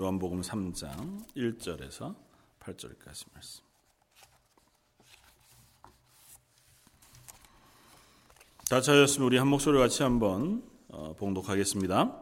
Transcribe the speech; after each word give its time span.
요한복음 0.00 0.40
3장 0.40 1.26
1절에서 1.36 2.14
8절까지 2.60 3.26
말씀. 3.34 3.62
다 8.70 8.80
차였으면 8.80 9.26
우리 9.26 9.36
한 9.36 9.46
목소리 9.46 9.78
같이 9.78 10.02
한번 10.02 10.62
어, 10.88 11.14
봉독하겠습니다. 11.18 12.18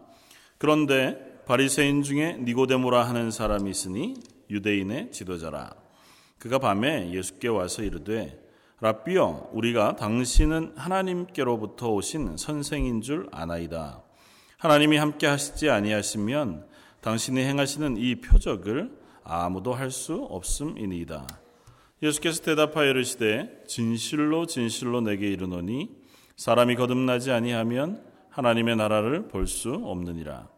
그런데 0.59 1.41
바리새인 1.47 2.03
중에 2.03 2.39
니고데모라 2.39 3.07
하는 3.07 3.31
사람이 3.31 3.71
있으니 3.71 4.15
유대인의 4.51 5.13
지도자라. 5.13 5.73
그가 6.41 6.59
밤에 6.59 7.13
예수께 7.13 7.47
와서 7.47 7.85
이르되 7.85 8.45
라비여 8.81 9.51
우리가 9.53 9.95
당신은 9.95 10.73
하나님께로부터 10.77 11.91
오신 11.91 12.39
선생인 12.39 13.03
줄 13.03 13.29
아나이다. 13.31 14.03
하나님이 14.57 14.97
함께 14.97 15.29
하시지 15.29 15.71
아니하시면 15.71 16.68
당신이 17.01 17.41
행하시는 17.41 17.97
이 17.97 18.17
표적을 18.17 18.91
아무도 19.25 19.73
할 19.75 19.91
수 19.91 20.27
없음이니이다. 20.31 21.27
예수께서 22.03 22.43
대답하여 22.43 22.91
이르시되 22.91 23.65
진실로 23.67 24.47
진실로 24.47 25.01
내게 25.01 25.29
이르노니 25.29 25.91
사람이 26.37 26.77
거듭나지 26.77 27.31
아니하면 27.33 28.03
하나님의 28.31 28.77
나라를 28.77 29.29
볼 29.29 29.47
수 29.47 29.73
없느니라. 29.73 30.49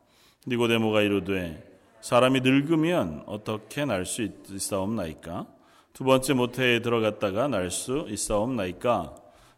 니고데모가 0.47 1.03
이르되 1.03 1.67
사람이 2.01 2.41
늙으면 2.41 3.25
어떻게 3.27 3.85
날 3.85 4.05
수 4.07 4.23
있사옵나이까? 4.51 5.47
두 5.93 6.05
번째 6.05 6.33
모태에 6.35 6.81
들어갔다가 6.81 7.49
날 7.49 7.71
수 7.71 8.07
있사옵나이까? 8.09 9.15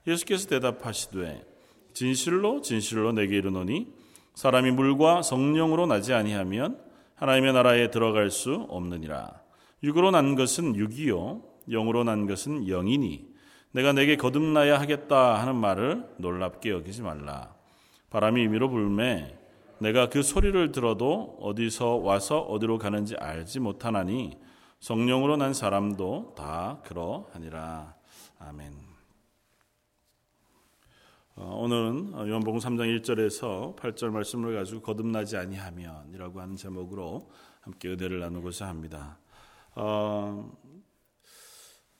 예수께서 0.07 0.49
대답하시되 0.49 1.45
진실로 1.93 2.61
진실로 2.63 3.13
내게 3.13 3.37
이르노니 3.37 3.93
사람이 4.35 4.71
물과 4.73 5.23
성령으로 5.23 5.87
나지 5.87 6.15
아니하면 6.15 6.79
하나님의 7.17 7.53
나라에 7.53 7.91
들어갈 7.91 8.31
수 8.31 8.67
없느니라. 8.69 9.41
육으로 9.83 10.11
난 10.11 10.35
것은 10.35 10.77
육이요 10.77 11.43
영으로 11.69 12.05
난 12.05 12.27
것은 12.27 12.67
영이니 12.67 13.33
내가 13.73 13.93
내게 13.93 14.17
거듭나야 14.17 14.81
하겠다 14.81 15.41
하는 15.41 15.57
말을 15.57 16.05
놀랍게 16.19 16.71
여기지 16.71 17.03
말라. 17.03 17.55
바람이 18.11 18.43
임의로 18.43 18.71
불매 18.71 19.39
내가 19.79 20.09
그 20.09 20.23
소리를 20.23 20.71
들어도 20.73 21.37
어디서 21.41 21.97
와서 21.97 22.41
어디로 22.41 22.79
가는지 22.79 23.17
알지 23.17 23.61
못하나니 23.61 24.39
성령으로 24.81 25.37
난 25.37 25.55
사람도 25.55 26.35
다 26.37 26.81
그러하니라. 26.85 27.95
아멘. 28.39 28.92
어, 31.45 31.57
오늘은 31.57 32.13
요한복음 32.29 32.61
3장 32.61 33.01
1절에서 33.01 33.75
8절 33.75 34.11
말씀을 34.11 34.55
가지고 34.55 34.81
거듭나지 34.81 35.37
아니하면이라고 35.37 36.41
하는 36.41 36.55
제목으로 36.55 37.33
함께 37.63 37.89
의대를 37.89 38.21
나누고자 38.21 38.69
합니다. 38.69 39.19
어, 39.75 40.57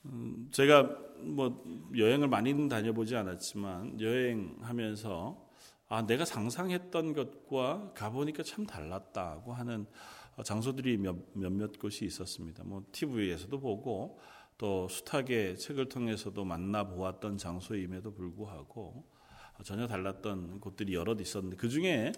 음, 0.05 0.47
제가 0.49 0.97
뭐 1.19 1.61
여행을 1.97 2.29
많이는 2.29 2.69
다녀보지 2.69 3.17
않았지만 3.17 3.99
여행하면서 3.99 5.45
아 5.89 6.05
내가 6.05 6.23
상상했던 6.23 7.11
것과 7.11 7.91
가보니까 7.95 8.43
참 8.43 8.65
달랐다고 8.65 9.51
하는 9.51 9.85
장소들이 10.41 10.95
몇, 10.99 11.17
몇몇 11.33 11.77
곳이 11.79 12.05
있었습니다. 12.05 12.63
뭐 12.63 12.85
TV에서도 12.93 13.59
보고 13.59 14.19
또 14.57 14.87
숱하게 14.87 15.55
책을 15.55 15.89
통해서도 15.89 16.45
만나 16.45 16.87
보았던 16.87 17.37
장소임에도 17.37 18.13
불구하고 18.13 19.11
전혀 19.63 19.87
달랐던 19.87 20.59
곳들이 20.59 20.95
여럿 20.95 21.21
있었는데 21.21 21.57
그 21.57 21.69
중에 21.69 22.11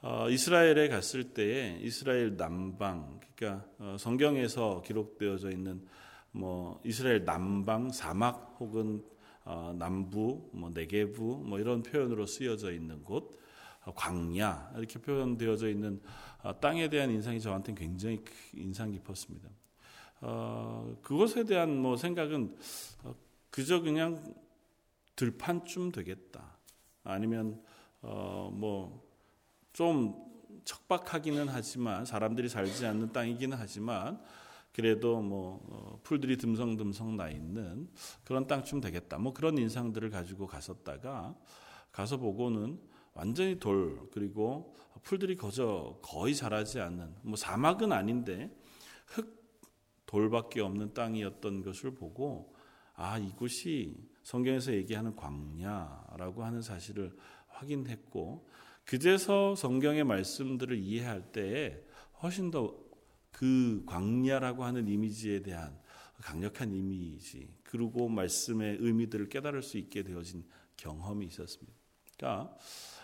어, 0.00 0.28
이스라엘에 0.28 0.88
갔을 0.88 1.32
때에 1.32 1.78
이스라엘 1.80 2.36
남방 2.36 3.20
그러니까 3.36 3.66
어, 3.78 3.96
성경에서 3.98 4.82
기록되어져 4.82 5.50
있는 5.50 5.86
뭐 6.32 6.80
이스라엘 6.84 7.24
남방 7.24 7.90
사막 7.90 8.56
혹은 8.58 9.04
어, 9.44 9.74
남부 9.76 10.48
뭐 10.52 10.70
네게부 10.70 11.44
뭐 11.46 11.58
이런 11.58 11.82
표현으로 11.82 12.26
쓰여져 12.26 12.72
있는 12.72 13.02
곳 13.02 13.40
어, 13.84 13.92
광야 13.94 14.72
이렇게 14.76 14.98
표현되어져 14.98 15.68
있는 15.68 16.00
어, 16.42 16.58
땅에 16.60 16.88
대한 16.88 17.10
인상이 17.10 17.40
저한테는 17.40 17.78
굉장히 17.78 18.20
인상 18.54 18.90
깊었습니다. 18.90 19.48
어, 20.22 20.96
그것에 21.02 21.44
대한 21.44 21.76
뭐 21.76 21.96
생각은 21.96 22.56
어, 23.04 23.14
그저 23.50 23.80
그냥 23.80 24.22
들판쯤 25.16 25.92
되겠다. 25.92 26.58
아니면 27.04 27.62
어, 28.00 28.50
뭐좀 28.52 30.32
척박하기는 30.64 31.48
하지만 31.48 32.04
사람들이 32.04 32.48
살지 32.48 32.86
않는 32.86 33.12
땅이기는 33.12 33.56
하지만 33.58 34.22
그래도 34.72 35.20
뭐 35.20 35.60
어, 35.68 36.00
풀들이 36.02 36.36
듬성듬성 36.36 37.16
나 37.16 37.28
있는 37.28 37.88
그런 38.24 38.46
땅쯤 38.46 38.80
되겠다. 38.80 39.18
뭐 39.18 39.32
그런 39.32 39.58
인상들을 39.58 40.10
가지고 40.10 40.46
갔었다가 40.46 41.36
가서 41.90 42.16
보고는 42.16 42.80
완전히 43.14 43.58
돌 43.58 44.08
그리고 44.12 44.74
풀들이 45.02 45.36
거저 45.36 45.98
거의 46.02 46.34
자라지 46.34 46.80
않는 46.80 47.14
뭐 47.22 47.36
사막은 47.36 47.92
아닌데 47.92 48.50
흙 49.06 49.42
돌밖에 50.06 50.60
없는 50.60 50.94
땅이었던 50.94 51.62
것을 51.62 51.94
보고 51.94 52.54
아 52.94 53.18
이곳이 53.18 54.11
성경에서 54.22 54.72
얘기하는 54.72 55.16
광야라고 55.16 56.44
하는 56.44 56.62
사실을 56.62 57.16
확인했고 57.48 58.48
그제서 58.84 59.54
성경의 59.54 60.04
말씀들을 60.04 60.78
이해할 60.78 61.32
때에 61.32 61.82
훨씬 62.22 62.50
더 62.50 62.82
그 63.32 63.82
광야라고 63.86 64.62
하는 64.62 64.86
이미지에 64.86 65.40
대한 65.42 65.76
강력한 66.20 66.72
이미지 66.72 67.52
그리고 67.64 68.08
말씀의 68.08 68.76
의미들을 68.78 69.28
깨달을 69.28 69.62
수 69.62 69.78
있게 69.78 70.04
되어진 70.04 70.44
경험이 70.76 71.26
있었습니다. 71.26 71.72
그러니까 72.16 72.56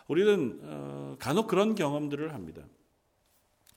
우리는 0.06 0.60
어, 0.62 1.16
간혹 1.18 1.48
그런 1.48 1.74
경험들을 1.74 2.32
합니다. 2.34 2.62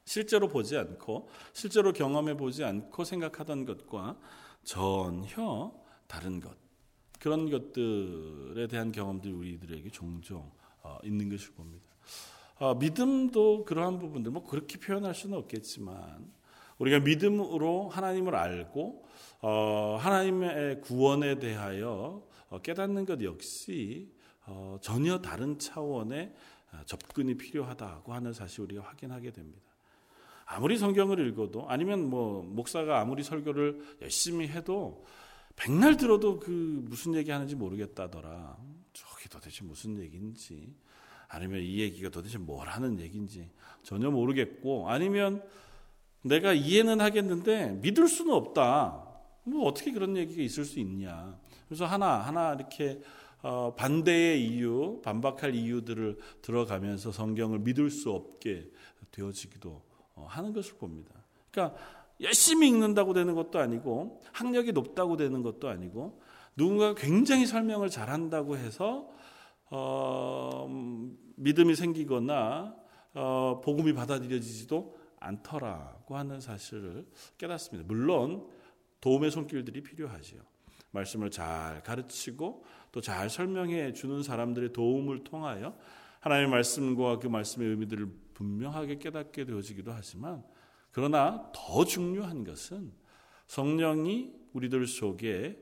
실제로 0.06 0.48
보지 0.48 0.78
않고 0.78 1.30
실제로 1.54 1.94
경험해 1.94 2.38
보지 2.38 2.64
않고 2.64 3.04
생각하던 3.06 3.66
것과 3.66 4.20
전혀 4.64 5.74
다른 6.08 6.40
것 6.40 6.56
그런 7.22 7.52
것들에 7.52 8.66
대한 8.66 8.92
경험들이 8.92 9.32
우리들에게 9.32 9.90
종종 9.92 10.52
어, 10.82 10.98
있는 11.04 11.30
것을 11.30 11.54
봅니다. 11.54 11.86
어, 12.58 12.74
믿음도 12.74 13.64
그러한 13.64 14.00
부분들 14.00 14.32
뭐 14.32 14.44
그렇게 14.44 14.80
표현할 14.80 15.14
수는 15.14 15.38
없겠지만 15.38 16.32
우리가 16.80 17.00
믿음으로 17.00 17.90
하나님을 17.90 18.34
알고 18.34 19.06
어, 19.42 19.98
하나님의 20.02 20.82
구원에 20.82 21.38
대하여 21.38 22.24
깨닫는 22.64 23.06
것 23.06 23.22
역시 23.22 24.12
전혀 24.82 25.20
다른 25.20 25.58
차원의 25.58 26.34
접근이 26.86 27.38
필요하다고 27.38 28.14
하는 28.14 28.34
사실 28.34 28.62
우리가 28.62 28.82
확인하게 28.84 29.32
됩니다. 29.32 29.62
아무리 30.46 30.78
성경을 30.78 31.26
읽어도 31.30 31.70
아니면 31.70 32.10
뭐 32.10 32.44
목사가 32.44 33.00
아무리 33.00 33.24
설교를 33.24 34.00
열심히 34.02 34.48
해도 34.50 35.06
백날 35.56 35.98
들어도 35.98 36.40
그 36.40 36.50
무슨 36.88 37.16
얘기 37.16 37.32
하는지 37.32 37.56
모르겠다더라. 37.56 38.58
저게 38.94 39.30
도대체 39.30 39.64
무슨 39.64 40.00
얘기인지 40.00 40.74
아니면 41.28 41.62
이 41.62 41.80
얘기가 41.80 42.10
도대체 42.10 42.38
뭘 42.38 42.68
하는 42.68 43.00
얘기인지 43.00 43.50
전혀 43.84 44.12
모르겠고 44.12 44.90
아니면 44.90 45.44
내가 46.24 46.54
이해는 46.54 47.02
하겠는데 47.02 47.80
믿을 47.82 48.08
수는 48.08 48.34
없다. 48.34 49.08
뭐 49.44 49.68
어떻게 49.68 49.92
그런 49.92 50.18
얘기가 50.18 50.42
있을 50.42 50.66
수 50.66 50.80
있냐. 50.80 51.40
그래서 51.68 51.86
하나 51.86 52.20
하나 52.20 52.54
이렇게 52.54 53.02
어, 53.42 53.74
반대의 53.76 54.46
이유, 54.46 55.02
반박할 55.04 55.56
이유들을 55.56 56.20
들어가면서 56.44 57.12
성경을 57.12 57.60
믿을 57.60 57.90
수 57.90 58.12
없게 58.12 58.70
되어지기도 59.12 59.82
어, 60.16 60.26
하는 60.30 60.54
것을 60.54 60.76
봅니다. 60.76 61.12
그러니까 61.50 61.78
열심히 62.22 62.68
읽는다고 62.68 63.14
되는 63.14 63.36
것도 63.36 63.60
아니고 63.60 64.22
학력이 64.32 64.72
높다고 64.74 65.18
되는 65.18 65.42
것도 65.42 65.70
아니고 65.70 66.22
누군가 66.56 66.94
굉장히 66.94 67.46
설명을 67.46 67.90
잘한다고 67.90 68.58
해서 68.58 69.10
어, 69.70 70.68
믿음이 71.38 71.76
생기거나 71.76 72.76
어, 73.14 73.62
복음이 73.64 73.94
받아들여지지도 73.94 74.98
않더라고 75.20 76.18
하는 76.18 76.40
사실을 76.40 77.06
깨닫습니다. 77.38 77.88
물론 77.88 78.48
도움의 79.00 79.32
손길들이 79.32 79.82
필요하지요. 79.82 80.42
말씀을 80.92 81.32
잘 81.32 81.82
가르치고 81.84 82.64
또 82.92 83.02
잘 83.02 83.30
설명해 83.30 83.94
주는 83.94 84.22
사람들의 84.22 84.74
도움을 84.74 85.24
통하여 85.24 85.78
하나님의 86.20 86.52
말씀과 86.52 87.20
그 87.20 87.28
말씀의 87.28 87.70
의미들을 87.70 88.08
분명하게 88.34 88.98
깨닫게 88.98 89.46
되어지기도 89.46 89.92
하지만 89.92 90.44
그러나 90.92 91.52
더 91.54 91.86
중요한 91.86 92.44
것은 92.44 92.92
성령이 93.48 94.34
우리들 94.54 94.86
속에 94.88 95.58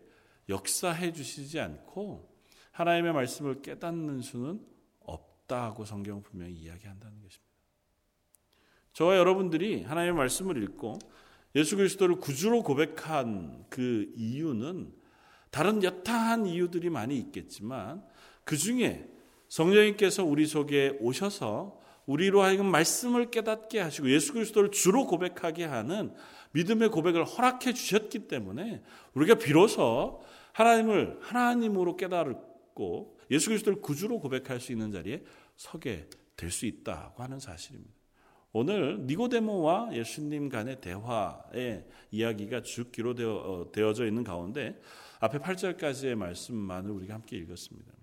역사해 0.47 1.13
주시지 1.13 1.59
않고 1.59 2.29
하나님의 2.71 3.13
말씀을 3.13 3.61
깨닫는 3.61 4.21
수는 4.21 4.65
없다고 5.01 5.85
성경은 5.85 6.23
분명히 6.23 6.53
이야기한다는 6.53 7.21
것입니다. 7.21 7.49
저와 8.93 9.17
여러분들이 9.17 9.83
하나님의 9.83 10.15
말씀을 10.15 10.61
읽고 10.63 10.99
예수 11.55 11.77
그리스도를 11.77 12.15
구주로 12.15 12.63
고백한 12.63 13.65
그 13.69 14.11
이유는 14.15 14.93
다른 15.51 15.83
여타한 15.83 16.45
이유들이 16.45 16.89
많이 16.89 17.17
있겠지만 17.17 18.03
그 18.43 18.57
중에 18.57 19.09
성령님께서 19.47 20.23
우리 20.23 20.45
속에 20.45 20.97
오셔서 20.99 21.78
우리로 22.09 22.41
하여금 22.41 22.65
말씀을 22.65 23.29
깨닫게 23.29 23.79
하시고 23.79 24.09
예수 24.09 24.33
그리스도를 24.33 24.71
주로 24.71 25.05
고백하게 25.05 25.65
하는 25.65 26.11
믿음의 26.53 26.89
고백을 26.89 27.23
허락해 27.23 27.73
주셨기 27.73 28.27
때문에 28.27 28.81
우리가 29.13 29.35
비로소 29.35 30.23
하나님을 30.53 31.19
하나님으로 31.21 31.97
깨달고 31.97 33.17
예수 33.29 33.49
그리스도를 33.49 33.81
구주로 33.81 34.19
고백할 34.19 34.59
수 34.59 34.71
있는 34.71 34.91
자리에 34.91 35.23
서게 35.55 36.07
될 36.35 36.49
수 36.49 36.65
있다고 36.65 37.21
하는 37.21 37.39
사실입니다. 37.39 37.93
오늘 38.53 39.05
니고데모와 39.05 39.93
예수님 39.93 40.49
간의 40.49 40.81
대화의 40.81 41.85
이야기가 42.09 42.63
쭉 42.63 42.91
기록되어 42.91 43.93
져 43.93 44.07
있는 44.07 44.23
가운데 44.23 44.81
앞에 45.19 45.37
8절까지의 45.37 46.15
말씀만을 46.15 46.89
우리가 46.89 47.13
함께 47.13 47.37
읽었습니다. 47.37 47.98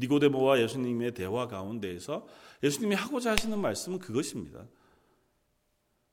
니고데모와 0.00 0.60
예수님의 0.60 1.14
대화 1.14 1.46
가운데에서 1.46 2.26
예수님이 2.62 2.94
하고자 2.94 3.32
하시는 3.32 3.58
말씀은 3.58 3.98
그것입니다. 3.98 4.64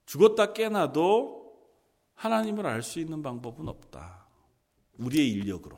죽었다 0.06 0.54
깨나도 0.54 1.48
하나님을 2.14 2.66
알 2.66 2.82
수 2.82 3.00
있는 3.00 3.22
방법은 3.22 3.68
없다. 3.68 4.28
우리의 4.98 5.30
인력으로. 5.32 5.78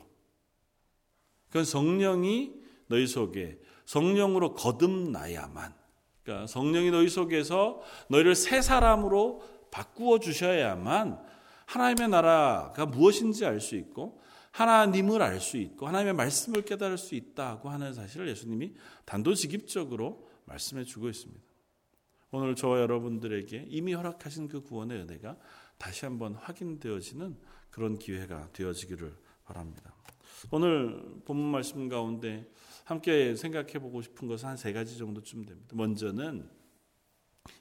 그건 1.48 1.64
성령이 1.64 2.54
너희 2.86 3.06
속에 3.06 3.60
성령으로 3.84 4.54
거듭나야만. 4.54 5.74
그러니까 6.22 6.46
성령이 6.46 6.90
너희 6.90 7.08
속에서 7.08 7.80
너희를 8.08 8.34
새 8.34 8.62
사람으로 8.62 9.42
바꾸어 9.70 10.18
주셔야만 10.18 11.20
하나님의 11.66 12.08
나라가 12.08 12.86
무엇인지 12.86 13.44
알 13.46 13.60
수 13.60 13.76
있고 13.76 14.20
하나님을 14.52 15.22
알 15.22 15.40
수 15.40 15.56
있고 15.56 15.86
하나님의 15.86 16.14
말씀을 16.14 16.62
깨달을 16.62 16.98
수 16.98 17.14
있다고 17.14 17.70
하는 17.70 17.94
사실을 17.94 18.28
예수님이 18.28 18.74
단도직입적으로 19.04 20.28
말씀해 20.46 20.84
주고 20.84 21.08
있습니다. 21.08 21.40
오늘 22.32 22.54
저와 22.54 22.80
여러분들에게 22.80 23.66
이미 23.68 23.92
허락하신 23.94 24.48
그 24.48 24.60
구원의 24.62 24.98
은혜가 25.00 25.36
다시 25.78 26.04
한번 26.04 26.34
확인되어지는 26.34 27.36
그런 27.70 27.98
기회가 27.98 28.48
되어지기를 28.52 29.16
바랍니다. 29.44 29.94
오늘 30.50 31.20
본문 31.24 31.50
말씀 31.50 31.88
가운데 31.88 32.50
함께 32.84 33.34
생각해 33.36 33.74
보고 33.74 34.00
싶은 34.02 34.26
것은 34.28 34.48
한 34.48 34.56
세 34.56 34.72
가지 34.72 34.96
정도쯤 34.98 35.44
됩니다. 35.44 35.74
먼저는 35.76 36.48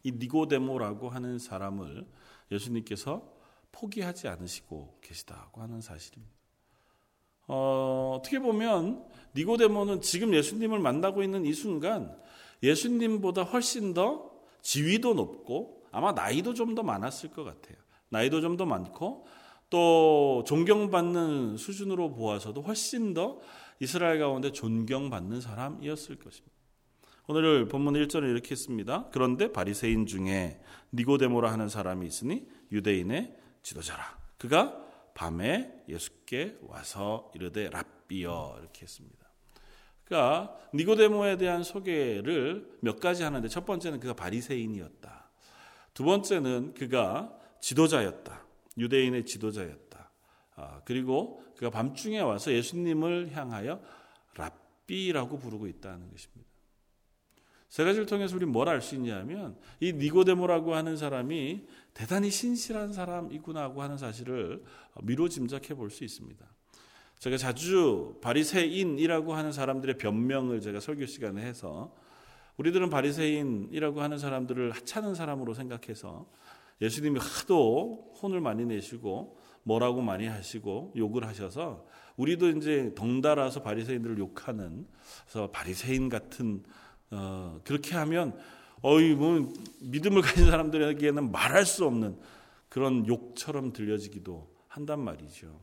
이 0.04 0.12
니고데모라고 0.12 1.10
하는 1.10 1.40
사람을 1.40 2.08
예수님께서 2.52 3.38
포기하지 3.72 4.28
않으시고 4.28 5.00
계시다고 5.02 5.62
하는 5.62 5.82
사실입니다. 5.82 6.39
어, 7.50 8.16
어떻게 8.20 8.40
보면 8.40 9.04
니고데모는 9.36 10.02
지금 10.02 10.34
예수님을 10.34 10.80
만나고 10.80 11.24
있는 11.24 11.46
이 11.46 11.54
순간 11.54 12.16
예수님보다 12.62 13.42
훨씬 13.44 13.94
더 13.94 14.32
지위도 14.62 15.16
높고 15.16 15.84
아마 15.92 16.12
나이도 16.12 16.54
좀 16.54 16.76
더 16.76 16.84
많았을 16.84 17.32
것 17.32 17.44
같아요. 17.44 17.76
나이도 18.10 18.42
좀 18.42 18.56
더 18.56 18.66
많고 18.66 19.26
또 19.72 20.44
존경받는 20.48 21.58
수준으로 21.58 22.12
보아서도 22.12 22.62
훨씬 22.62 23.14
더 23.14 23.40
이스라엘 23.80 24.20
가운데 24.20 24.52
존경받는 24.52 25.42
사람이었을 25.42 26.18
것입니다. 26.18 26.56
오늘 27.28 27.68
본문 27.68 27.94
1절을 27.94 28.30
이렇게 28.30 28.52
했습니다. 28.52 29.08
그런데 29.12 29.52
바리새인 29.52 30.06
중에 30.06 30.60
니고데모라 30.94 31.52
하는 31.52 31.70
사람이 31.70 32.06
있으니 32.06 32.48
유대인의 32.72 33.36
지도자라. 33.64 34.18
그가 34.38 34.89
밤에 35.20 35.84
예수께 35.90 36.58
와서 36.62 37.30
이르되 37.36 37.70
랍비여 37.70 38.56
이렇게 38.62 38.84
했습니다. 38.84 39.18
그러니까 40.06 40.58
니고데모에 40.74 41.36
대한 41.36 41.62
소개를 41.62 42.78
몇 42.80 43.02
가지 43.02 43.24
하는데 43.24 43.46
첫 43.50 43.66
번째는 43.66 44.00
그가 44.00 44.14
바리새인이었다. 44.14 45.30
두 45.94 46.06
번째는 46.06 46.74
그가 46.74 47.38
지도자였다. 47.60 48.46
유대인의 48.78 49.26
지도자였다. 49.26 50.10
아, 50.56 50.82
그리고 50.86 51.44
그가 51.58 51.70
밤중에 51.70 52.22
와서 52.22 52.54
예수님을 52.54 53.34
향하여 53.34 53.82
랍비라고 54.36 55.38
부르고 55.38 55.68
있다는 55.68 56.10
것입니다. 56.12 56.50
세 57.68 57.84
가지를 57.84 58.08
통해서 58.08 58.36
우리 58.36 58.46
뭘 58.46 58.70
알 58.70 58.82
수 58.82 58.96
있냐면 58.96 59.60
이 59.80 59.94
니고데모라고 59.94 60.76
하는 60.76 60.96
사람이 60.96 61.68
대단히 61.94 62.30
신실한 62.30 62.94
사람이구나고 62.94 63.82
하는 63.82 63.98
사실을 63.98 64.64
미로 65.04 65.28
짐작해 65.28 65.74
볼 65.74 65.90
수 65.90 66.04
있습니다. 66.04 66.46
제가 67.20 67.36
자주 67.36 68.18
바리새인이라고 68.22 69.34
하는 69.34 69.52
사람들의 69.52 69.98
변명을 69.98 70.62
제가 70.62 70.80
설교 70.80 71.06
시간에 71.06 71.46
해서 71.46 71.94
우리들은 72.56 72.90
바리새인이라고 72.90 74.02
하는 74.02 74.18
사람들을 74.18 74.72
하찮은 74.72 75.16
사람으로 75.16 75.54
생각해서 75.54 76.30
예수님이 76.82 77.20
하도 77.20 78.14
혼을 78.22 78.40
많이 78.40 78.66
내시고 78.66 79.38
뭐라고 79.64 80.02
많이 80.02 80.28
하시고 80.28 80.94
욕을 80.96 81.28
하셔서 81.28 81.86
우리도 82.16 82.50
이제 82.52 82.94
덩달아서 82.96 83.64
바리새인들을 83.64 84.18
욕하는 84.18 84.88
그래서 85.24 85.52
바리새인 85.52 86.08
같은 86.10 86.64
어, 87.12 87.60
그렇게 87.66 87.96
하면 87.96 88.38
어이 88.82 89.14
뭐 89.14 89.54
믿음을 89.80 90.22
가진 90.22 90.46
사람들에게는 90.46 91.32
말할 91.32 91.66
수 91.66 91.86
없는 91.86 92.18
그런 92.70 93.06
욕처럼 93.08 93.74
들려지기도 93.74 94.54
한단 94.68 95.00
말이죠. 95.02 95.60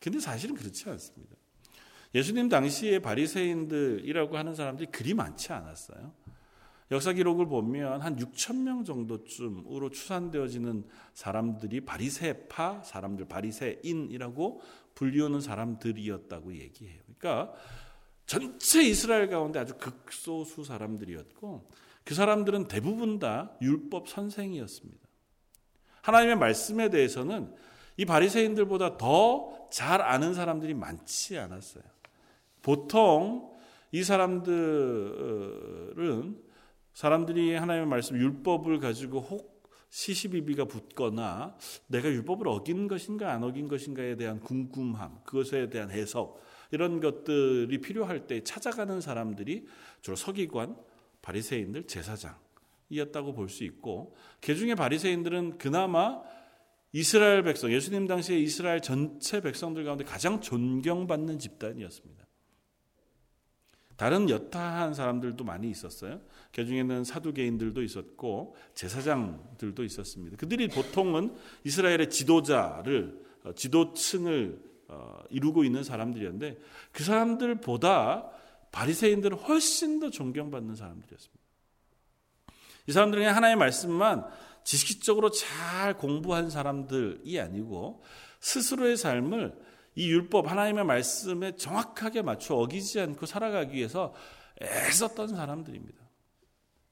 근데 0.00 0.20
사실은 0.20 0.54
그렇지 0.54 0.88
않습니다. 0.90 1.36
예수님 2.14 2.48
당시에 2.48 3.00
바리새인들이라고 3.00 4.36
하는 4.36 4.54
사람들이 4.54 4.90
그리 4.90 5.14
많지 5.14 5.52
않았어요. 5.52 6.12
역사 6.90 7.12
기록을 7.12 7.46
보면 7.46 8.00
한 8.00 8.16
6천 8.16 8.62
명 8.62 8.82
정도쯤으로 8.82 9.90
추산되어지는 9.90 10.84
사람들이 11.12 11.82
바리새파 11.82 12.82
사람들 12.82 13.26
바리새인이라고 13.28 14.62
불리우는 14.94 15.40
사람들이었다고 15.40 16.54
얘기해요. 16.56 17.00
그러니까 17.04 17.52
전체 18.24 18.82
이스라엘 18.82 19.28
가운데 19.28 19.58
아주 19.58 19.76
극소수 19.76 20.64
사람들이었고 20.64 21.68
그 22.08 22.14
사람들은 22.14 22.68
대부분 22.68 23.18
다 23.18 23.52
율법 23.60 24.08
선생이었습니다. 24.08 25.06
하나님의 26.00 26.36
말씀에 26.36 26.88
대해서는 26.88 27.54
이 27.98 28.06
바리새인들보다 28.06 28.96
더 28.96 29.58
잘 29.70 30.00
아는 30.00 30.34
사람들이 30.34 30.74
많지 30.74 31.38
않았어요. 31.38 31.84
보통 32.62 33.52
이 33.92 34.02
사람들은 34.02 34.48
사람들이 36.94 37.54
하나님의 37.54 37.86
말씀 37.86 38.16
율법을 38.16 38.80
가지고 38.80 39.20
혹 39.20 39.58
시시비비가 39.90 40.66
붙거나 40.66 41.56
내가 41.86 42.08
율법을 42.08 42.46
어긴 42.48 42.88
것인가 42.88 43.32
안 43.32 43.42
어긴 43.44 43.68
것인가에 43.68 44.16
대한 44.16 44.40
궁금함, 44.40 45.20
그것에 45.24 45.70
대한 45.70 45.90
해석 45.90 46.42
이런 46.70 47.00
것들이 47.00 47.80
필요할 47.80 48.26
때 48.26 48.44
찾아가는 48.44 49.00
사람들이 49.00 49.66
주로 50.02 50.14
서기관, 50.16 50.76
바리새인들, 51.28 51.86
제사장이었다고 51.86 53.34
볼 53.34 53.48
수 53.48 53.64
있고 53.64 54.16
그 54.40 54.54
중에 54.54 54.74
바리새인들은 54.74 55.58
그나마 55.58 56.22
이스라엘 56.92 57.42
백성, 57.42 57.70
예수님 57.70 58.06
당시에 58.06 58.38
이스라엘 58.38 58.80
전체 58.80 59.42
백성들 59.42 59.84
가운데 59.84 60.04
가장 60.04 60.40
존경받는 60.40 61.38
집단이었습니다. 61.38 62.24
다른 63.96 64.30
여타한 64.30 64.94
사람들도 64.94 65.44
많이 65.44 65.68
있었어요. 65.68 66.20
그 66.54 66.64
중에는 66.64 67.04
사두개인들도 67.04 67.82
있었고 67.82 68.54
제사장들도 68.74 69.84
있었습니다. 69.84 70.36
그들이 70.36 70.68
보통은 70.68 71.34
이스라엘의 71.64 72.08
지도자를 72.08 73.26
어, 73.44 73.52
지도층을 73.52 74.62
어, 74.88 75.18
이루고 75.30 75.64
있는 75.64 75.82
사람들이었는데 75.82 76.58
그 76.92 77.04
사람들보다 77.04 78.30
바리새인들은 78.72 79.38
훨씬 79.38 80.00
더 80.00 80.10
존경받는 80.10 80.74
사람들이었습니다. 80.74 81.38
이 82.86 82.92
사람들은 82.92 83.28
하나의 83.28 83.56
말씀만 83.56 84.26
지식적으로 84.64 85.30
잘 85.30 85.96
공부한 85.96 86.50
사람들이 86.50 87.38
아니고 87.40 88.02
스스로의 88.40 88.96
삶을 88.96 89.54
이 89.94 90.10
율법 90.10 90.50
하나님의 90.50 90.84
말씀에 90.84 91.56
정확하게 91.56 92.22
맞춰 92.22 92.54
어기지 92.54 93.00
않고 93.00 93.26
살아가기 93.26 93.76
위해서 93.76 94.14
애썼던 94.62 95.28
사람들입니다. 95.28 95.98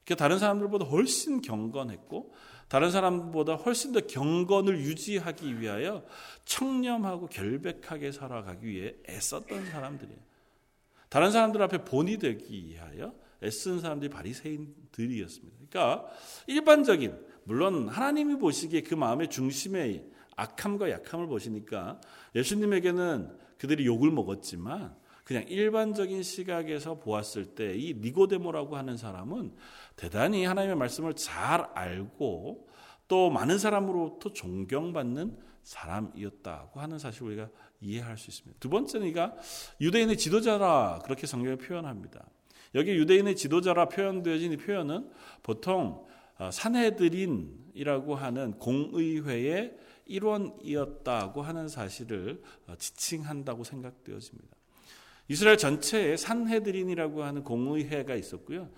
그러니까 0.03 0.23
다른 0.23 0.39
사람들보다 0.39 0.85
훨씬 0.85 1.41
경건했고 1.41 2.33
다른 2.69 2.91
사람보다 2.91 3.55
훨씬 3.55 3.91
더 3.93 4.01
경건을 4.01 4.79
유지하기 4.79 5.61
위하여 5.61 6.05
청렴하고 6.45 7.27
결백하게 7.27 8.11
살아가기 8.11 8.67
위해 8.67 8.93
애썼던 9.07 9.67
사람들이에요. 9.71 10.19
다른 11.09 11.31
사람들 11.31 11.61
앞에 11.61 11.85
본이 11.85 12.17
되기 12.17 12.65
위하여 12.67 13.13
애쓴 13.43 13.79
사람들이 13.79 14.09
바리새인들이었습니다. 14.09 15.57
그러니까 15.69 16.05
일반적인 16.47 17.17
물론 17.43 17.87
하나님이 17.87 18.37
보시기에 18.37 18.81
그 18.81 18.95
마음의 18.95 19.29
중심에 19.29 20.03
악함과 20.35 20.91
약함을 20.91 21.27
보시니까 21.27 21.99
예수님에게는 22.35 23.31
그들이 23.57 23.85
욕을 23.85 24.11
먹었지만 24.11 24.95
그냥 25.23 25.43
일반적인 25.47 26.23
시각에서 26.23 26.99
보았을 26.99 27.55
때 27.55 27.75
이 27.75 27.95
니고데모라고 27.99 28.77
하는 28.77 28.97
사람은 28.97 29.53
대단히 29.95 30.45
하나님의 30.45 30.77
말씀을 30.77 31.15
잘 31.15 31.67
알고 31.73 32.67
또 33.07 33.29
많은 33.29 33.57
사람으로부터 33.57 34.33
존경받는 34.33 35.37
사람이었다고 35.67 36.79
하는 36.79 36.97
사실을 36.97 37.27
우리가 37.27 37.49
이해할 37.81 38.17
수 38.17 38.29
있습니다. 38.29 38.57
두 38.59 38.69
번째는 38.69 39.07
이가 39.07 39.35
유대인의 39.81 40.17
지도자라 40.17 41.01
그렇게 41.03 41.27
성경에 41.27 41.57
표현합니다. 41.57 42.25
여기 42.73 42.91
유대인의 42.91 43.35
지도자라 43.35 43.89
표현되어진 43.89 44.53
이 44.53 44.57
표현은 44.57 45.11
보통 45.43 46.07
어, 46.37 46.51
사내들인이라고 46.51 48.15
하는 48.15 48.57
공의회의 48.59 49.75
일원이었다고 50.05 51.41
하는 51.41 51.67
사실을 51.67 52.41
어, 52.67 52.75
지칭한다고 52.77 53.65
생각되어집니다. 53.65 54.55
이스라엘 55.27 55.57
전체에 55.57 56.15
산헤드린이라고 56.15 57.23
하는 57.23 57.43
공의회가 57.43 58.15
있었고요. 58.15 58.69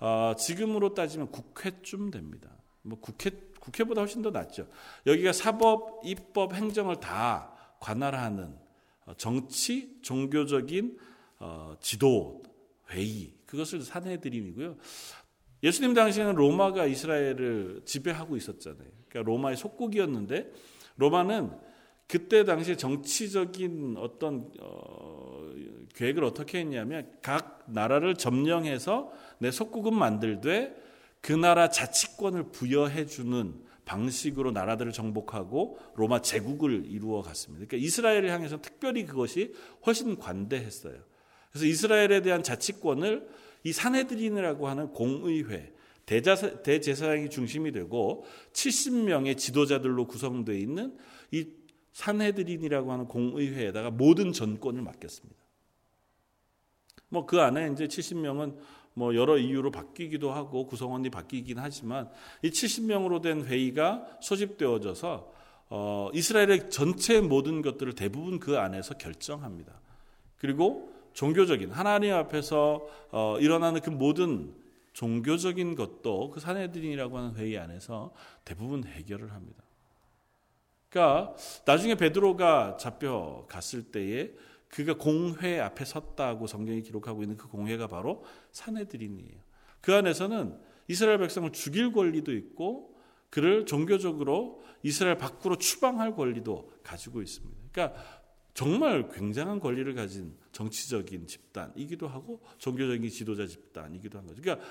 어, 0.00 0.32
지금으로 0.38 0.94
따지면 0.94 1.30
국회쯤 1.30 2.10
됩니다. 2.10 2.48
뭐 2.80 2.98
국회 3.00 3.30
국회보다 3.68 4.00
훨씬 4.00 4.22
더 4.22 4.30
낫죠. 4.30 4.66
여기가 5.06 5.32
사법, 5.32 6.00
입법, 6.04 6.54
행정을 6.54 6.96
다 7.00 7.52
관할하는 7.80 8.54
어, 9.04 9.14
정치, 9.16 9.98
종교적인 10.02 10.98
어, 11.38 11.76
지도 11.80 12.42
회의 12.90 13.34
그것을 13.46 13.82
산헤드린이고요. 13.82 14.76
예수님 15.62 15.94
당시에는 15.94 16.34
로마가 16.34 16.86
이스라엘을 16.86 17.82
지배하고 17.84 18.36
있었잖아요. 18.36 18.88
그러니까 19.08 19.30
로마의 19.30 19.56
속국이었는데 19.56 20.52
로마는 20.96 21.50
그때 22.06 22.44
당시에 22.44 22.76
정치적인 22.76 23.96
어떤 23.98 24.50
어, 24.60 25.50
계획을 25.94 26.24
어떻게 26.24 26.60
했냐면 26.60 27.10
각 27.22 27.64
나라를 27.66 28.14
점령해서 28.14 29.12
내 29.38 29.50
속국은 29.50 29.94
만들되 29.94 30.87
그 31.28 31.34
나라 31.34 31.68
자치권을 31.68 32.52
부여해 32.52 33.04
주는 33.04 33.52
방식으로 33.84 34.50
나라들을 34.50 34.92
정복하고 34.92 35.78
로마 35.94 36.22
제국을 36.22 36.86
이루어 36.86 37.20
갔습니다. 37.20 37.66
그러니까 37.66 37.86
이스라엘을 37.86 38.30
향해서 38.30 38.62
특별히 38.62 39.04
그것이 39.04 39.52
훨씬 39.84 40.16
관대했어요. 40.16 40.96
그래서 41.50 41.66
이스라엘에 41.66 42.22
대한 42.22 42.42
자치권을 42.42 43.28
이 43.64 43.72
사내들인이라고 43.74 44.68
하는 44.68 44.90
공의회 44.94 45.74
대자사, 46.06 46.62
대제사장이 46.62 47.28
중심이 47.28 47.72
되고 47.72 48.24
70명의 48.54 49.36
지도자들로 49.36 50.06
구성되어 50.06 50.54
있는 50.54 50.96
이 51.30 51.46
산헤드린이라고 51.92 52.90
하는 52.90 53.04
공의회에다가 53.06 53.90
모든 53.90 54.32
전권을 54.32 54.80
맡겼습니다. 54.80 55.38
뭐 57.10 57.26
그 57.26 57.40
안에 57.40 57.70
이제 57.72 57.86
70명은 57.86 58.56
뭐 58.98 59.14
여러 59.14 59.38
이유로 59.38 59.70
바뀌기도 59.70 60.32
하고 60.32 60.66
구성원이 60.66 61.10
바뀌긴 61.10 61.58
하지만 61.58 62.10
이 62.42 62.50
70명으로 62.50 63.22
된 63.22 63.44
회의가 63.44 64.04
소집되어져서 64.20 65.32
어, 65.70 66.10
이스라엘의 66.12 66.70
전체 66.70 67.20
모든 67.20 67.62
것들을 67.62 67.94
대부분 67.94 68.40
그 68.40 68.58
안에서 68.58 68.94
결정합니다. 68.94 69.80
그리고 70.38 70.92
종교적인 71.12 71.70
하나님 71.70 72.14
앞에서 72.14 72.86
어, 73.10 73.36
일어나는 73.40 73.80
그 73.80 73.90
모든 73.90 74.54
종교적인 74.94 75.76
것도 75.76 76.30
그 76.30 76.40
사내들인이라고 76.40 77.18
하는 77.18 77.34
회의 77.36 77.56
안에서 77.56 78.12
대부분 78.44 78.84
해결을 78.84 79.32
합니다. 79.32 79.62
그러니까 80.88 81.34
나중에 81.66 81.94
베드로가 81.94 82.78
잡혀 82.78 83.44
갔을 83.48 83.84
때에 83.84 84.32
그가 84.68 84.94
공회 84.94 85.58
앞에 85.60 85.84
섰다고 85.84 86.46
성경이 86.46 86.82
기록하고 86.82 87.22
있는 87.22 87.36
그 87.36 87.48
공회가 87.48 87.86
바로 87.86 88.24
사내들인이에요. 88.52 89.40
그 89.80 89.94
안에서는 89.94 90.58
이스라엘 90.88 91.18
백성을 91.18 91.50
죽일 91.52 91.92
권리도 91.92 92.34
있고 92.34 92.96
그를 93.30 93.66
종교적으로 93.66 94.62
이스라엘 94.82 95.18
밖으로 95.18 95.56
추방할 95.56 96.14
권리도 96.14 96.72
가지고 96.82 97.22
있습니다. 97.22 97.58
그러니까 97.72 98.02
정말 98.54 99.08
굉장한 99.08 99.60
권리를 99.60 99.94
가진 99.94 100.36
정치적인 100.52 101.26
집단이기도 101.26 102.08
하고 102.08 102.42
종교적인 102.58 103.08
지도자 103.10 103.46
집단이기도 103.46 104.18
한 104.18 104.26
거죠. 104.26 104.42
그러니까 104.42 104.66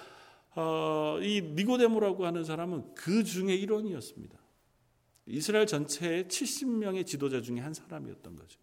어, 0.56 1.20
이 1.22 1.42
니고데모라고 1.42 2.26
하는 2.26 2.44
사람은 2.44 2.96
그 2.96 3.24
중에 3.24 3.56
일원이었습니다. 3.56 4.38
이스라엘 5.28 5.68
전체의 5.68 6.26
70명의 6.26 7.06
지도자 7.06 7.42
중에 7.42 7.60
한 7.60 7.74
사람이었던 7.74 8.36
거죠. 8.36 8.60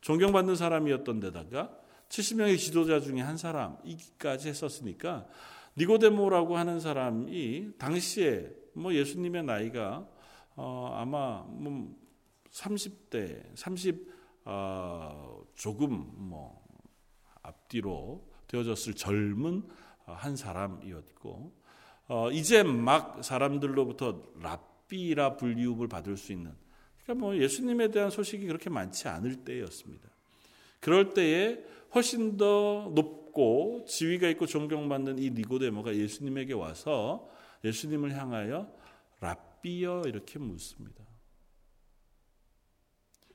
존경받는 0.00 0.56
사람이었던 0.56 1.20
데다가 1.20 1.76
70명의 2.08 2.58
지도자 2.58 3.00
중에 3.00 3.20
한 3.20 3.36
사람이기까지 3.36 4.48
했었으니까 4.48 5.26
니고데모라고 5.76 6.56
하는 6.56 6.80
사람이 6.80 7.72
당시에 7.78 8.50
뭐 8.74 8.94
예수님의 8.94 9.44
나이가 9.44 10.06
어 10.54 10.92
아마 10.94 11.42
뭐 11.48 11.94
30대 12.50 13.56
30 13.56 14.14
어 14.44 15.42
조금 15.54 16.10
뭐 16.16 16.64
앞뒤로 17.42 18.26
되어졌을 18.46 18.94
젊은 18.94 19.64
한 20.04 20.36
사람이었고 20.36 21.52
어 22.08 22.30
이제 22.30 22.62
막 22.62 23.22
사람들로부터 23.24 24.22
랍비라 24.40 25.36
불리움을 25.36 25.88
받을 25.88 26.16
수 26.16 26.32
있는 26.32 26.54
그러니까 27.06 27.24
뭐 27.24 27.36
예수님에 27.36 27.90
대한 27.92 28.10
소식이 28.10 28.46
그렇게 28.46 28.68
많지 28.68 29.06
않을 29.06 29.44
때였습니다. 29.44 30.08
그럴 30.80 31.14
때에 31.14 31.64
훨씬 31.94 32.36
더 32.36 32.90
높고 32.94 33.84
지위가 33.88 34.28
있고 34.30 34.46
존경받는 34.46 35.18
이 35.18 35.30
니고데모가 35.30 35.94
예수님에게 35.94 36.52
와서 36.52 37.30
예수님을 37.64 38.12
향하여 38.12 38.70
랍비여 39.20 40.02
이렇게 40.06 40.38
묻습니다. 40.38 41.04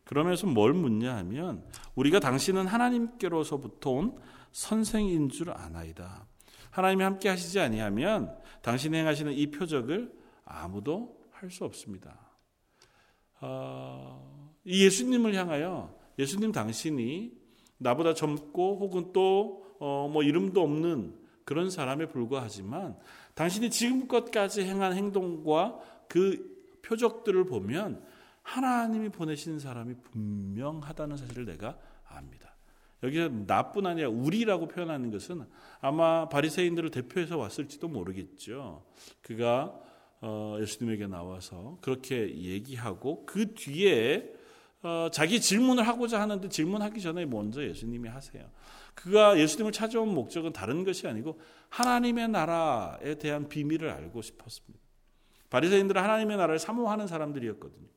그러면서 0.04 0.46
뭘 0.48 0.74
묻냐 0.74 1.16
하면 1.18 1.66
우리가 1.96 2.20
당신은 2.20 2.68
하나님께로서부터 2.68 3.92
온 3.92 4.18
선생인 4.52 5.30
줄 5.30 5.50
아나이다. 5.50 6.28
하나님이 6.72 7.04
함께 7.04 7.30
하시지 7.30 7.60
아니하면 7.60 8.38
당신이 8.62 8.98
행하시는 8.98 9.32
이 9.32 9.50
표적을 9.50 10.12
아무도 10.44 11.22
할 11.32 11.50
수 11.50 11.64
없습니다. 11.64 12.31
어, 13.42 14.48
이 14.64 14.86
예수님을 14.86 15.34
향하여 15.34 15.94
예수님 16.18 16.52
당신이 16.52 17.34
나보다 17.78 18.14
젊고 18.14 18.78
혹은 18.80 19.12
또뭐 19.12 20.20
어, 20.20 20.24
이름도 20.24 20.62
없는 20.62 21.16
그런 21.44 21.70
사람에 21.70 22.08
불과하지만 22.08 22.98
당신이 23.34 23.72
지금껏까지 23.72 24.64
행한 24.64 24.94
행동과 24.94 25.80
그 26.08 26.80
표적들을 26.84 27.46
보면 27.46 28.04
하나님이 28.44 29.10
보내신 29.10 29.60
사람이 29.60 29.96
분명하다는 30.12 31.18
사실을 31.18 31.46
내가 31.46 31.78
압니다. 32.08 32.56
여기서 33.04 33.30
나뿐 33.48 33.88
아니라 33.88 34.10
우리라고 34.10 34.68
표현하는 34.68 35.10
것은 35.12 35.44
아마 35.80 36.30
바리새인들을 36.30 36.92
대표해서 36.92 37.38
왔을지도 37.38 37.88
모르겠죠. 37.88 38.84
그가 39.22 39.74
어, 39.74 39.91
예수님에게 40.62 41.08
나와서 41.08 41.78
그렇게 41.82 42.36
얘기하고 42.36 43.26
그 43.26 43.54
뒤에 43.54 44.34
어, 44.84 45.10
자기 45.12 45.40
질문을 45.40 45.88
하고자 45.88 46.20
하는데 46.20 46.48
질문하기 46.50 47.02
전에 47.02 47.26
먼저 47.26 47.64
예수님이 47.64 48.10
하세요. 48.10 48.50
그가 48.96 49.40
예수님을 49.40 49.72
찾아온 49.72 50.14
목적은 50.14 50.54
다른 50.54 50.84
것이 50.84 51.08
아니고 51.08 51.40
하나님의 51.70 52.30
나라에 52.30 53.16
대한 53.16 53.48
비밀을 53.48 53.90
알고 53.90 54.22
싶었습니다. 54.22 54.80
바리새인들은 55.50 56.02
하나님의 56.02 56.38
나라를 56.38 56.60
사모하는 56.60 57.08
사람들이었거든요. 57.08 57.88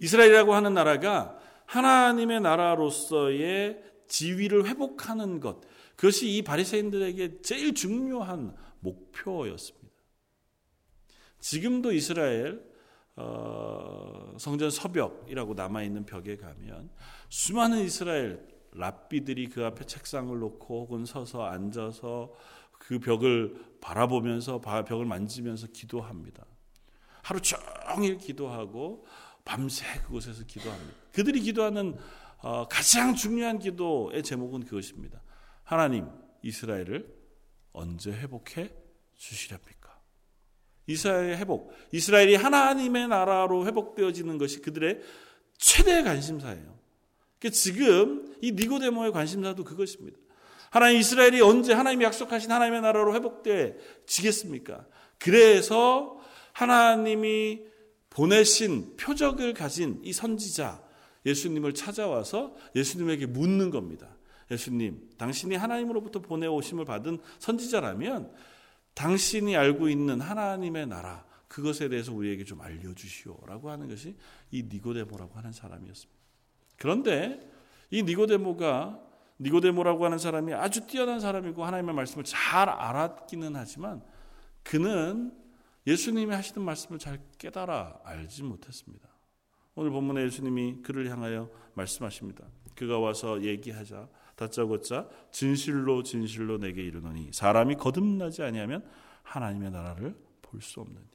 이스라엘이라고 0.00 0.54
하는 0.54 0.74
나라가 0.74 1.38
하나님의 1.66 2.40
나라로서의 2.40 3.82
지위를 4.06 4.66
회복하는 4.66 5.40
것 5.40 5.60
그것이 5.96 6.36
이 6.36 6.42
바리새인들에게 6.42 7.42
제일 7.42 7.74
중요한 7.74 8.56
목표였습니다. 8.80 9.77
지금도 11.40 11.92
이스라엘 11.92 12.66
어, 13.16 14.34
성전 14.38 14.70
서벽이라고 14.70 15.54
남아 15.54 15.82
있는 15.82 16.06
벽에 16.06 16.36
가면 16.36 16.90
수많은 17.28 17.80
이스라엘 17.80 18.46
랍비들이 18.72 19.48
그 19.48 19.64
앞에 19.64 19.84
책상을 19.84 20.38
놓고 20.38 20.82
혹은 20.82 21.04
서서 21.04 21.44
앉아서 21.44 22.32
그 22.78 22.98
벽을 23.00 23.78
바라보면서 23.80 24.60
벽을 24.60 25.04
만지면서 25.04 25.68
기도합니다. 25.72 26.46
하루 27.22 27.40
종일 27.40 28.18
기도하고 28.18 29.04
밤새 29.44 29.84
그곳에서 30.02 30.44
기도합니다. 30.44 30.94
그들이 31.12 31.40
기도하는 31.40 31.96
어, 32.38 32.68
가장 32.68 33.14
중요한 33.14 33.58
기도의 33.58 34.22
제목은 34.22 34.60
그것입니다. 34.60 35.20
하나님 35.64 36.08
이스라엘을 36.42 37.12
언제 37.72 38.12
회복해 38.12 38.70
주시렵니까? 39.16 39.77
이스라엘의 40.88 41.36
회복, 41.36 41.72
이스라엘이 41.92 42.34
하나님의 42.34 43.08
나라로 43.08 43.66
회복되어지는 43.66 44.38
것이 44.38 44.60
그들의 44.60 45.00
최대 45.58 46.02
관심사예요. 46.02 46.78
그러니까 47.38 47.56
지금 47.56 48.34
이 48.40 48.52
니고데모의 48.52 49.12
관심사도 49.12 49.64
그것입니다. 49.64 50.18
하나님 50.70 50.98
이스라엘이 50.98 51.40
언제 51.40 51.72
하나님이 51.72 52.04
약속하신 52.04 52.50
하나님의 52.50 52.80
나라로 52.80 53.14
회복되지겠습니까? 53.14 54.86
그래서 55.18 56.18
하나님이 56.52 57.60
보내신 58.10 58.96
표적을 58.96 59.54
가진 59.54 60.00
이 60.02 60.12
선지자 60.12 60.82
예수님을 61.26 61.74
찾아와서 61.74 62.54
예수님에게 62.74 63.26
묻는 63.26 63.70
겁니다. 63.70 64.08
예수님, 64.50 65.10
당신이 65.18 65.56
하나님으로부터 65.56 66.20
보내오심을 66.20 66.84
받은 66.84 67.18
선지자라면 67.38 68.32
당신이 68.98 69.56
알고 69.56 69.88
있는 69.88 70.20
하나님의 70.20 70.88
나라 70.88 71.24
그것에 71.46 71.88
대해서 71.88 72.12
우리에게 72.12 72.42
좀 72.42 72.60
알려주시오라고 72.60 73.70
하는 73.70 73.88
것이 73.88 74.16
이 74.50 74.64
니고데모라고 74.64 75.38
하는 75.38 75.52
사람이었습니다. 75.52 76.20
그런데 76.76 77.38
이 77.92 78.02
니고데모가 78.02 79.00
니고데모라고 79.38 80.04
하는 80.04 80.18
사람이 80.18 80.52
아주 80.52 80.84
뛰어난 80.88 81.20
사람이고 81.20 81.64
하나님의 81.64 81.94
말씀을 81.94 82.24
잘 82.24 82.68
알았기는 82.68 83.54
하지만 83.54 84.02
그는 84.64 85.32
예수님이 85.86 86.34
하시는 86.34 86.60
말씀을 86.60 86.98
잘 86.98 87.20
깨달아 87.38 88.00
알지 88.02 88.42
못했습니다. 88.42 89.08
오늘 89.76 89.92
본문에 89.92 90.24
예수님이 90.24 90.82
그를 90.82 91.08
향하여 91.08 91.48
말씀하십니다. 91.74 92.44
그가 92.74 92.98
와서 92.98 93.44
얘기하자 93.44 94.08
다짜고짜 94.38 95.08
진실로 95.32 96.04
진실로 96.04 96.58
내게 96.58 96.82
이르노니 96.84 97.30
사람이 97.32 97.74
거듭나지 97.74 98.42
아니하면 98.42 98.88
하나님의 99.24 99.72
나라를 99.72 100.16
볼 100.42 100.62
수 100.62 100.80
없느니라. 100.80 101.08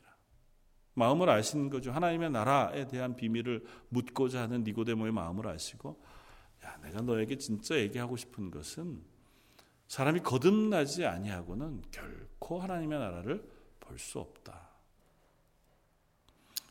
마음을 0.96 1.30
아시는 1.30 1.70
거죠. 1.70 1.92
하나님의 1.92 2.30
나라에 2.30 2.86
대한 2.88 3.16
비밀을 3.16 3.64
묻고자 3.90 4.42
하는 4.44 4.64
니고데모의 4.64 5.12
마음을 5.12 5.48
아시고 5.48 6.04
야, 6.64 6.78
내가 6.84 7.02
너에게 7.02 7.38
진짜 7.38 7.78
얘기하고 7.78 8.16
싶은 8.18 8.52
것은 8.52 9.02
사람이 9.88 10.20
거듭나지 10.20 11.06
아니하고는 11.06 11.82
결코 11.92 12.60
하나님의 12.62 13.00
나라를 13.00 13.50
볼 13.80 13.98
수 13.98 14.20
없다. 14.20 14.70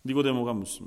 니고데모가 0.04 0.52
무슨 0.54 0.86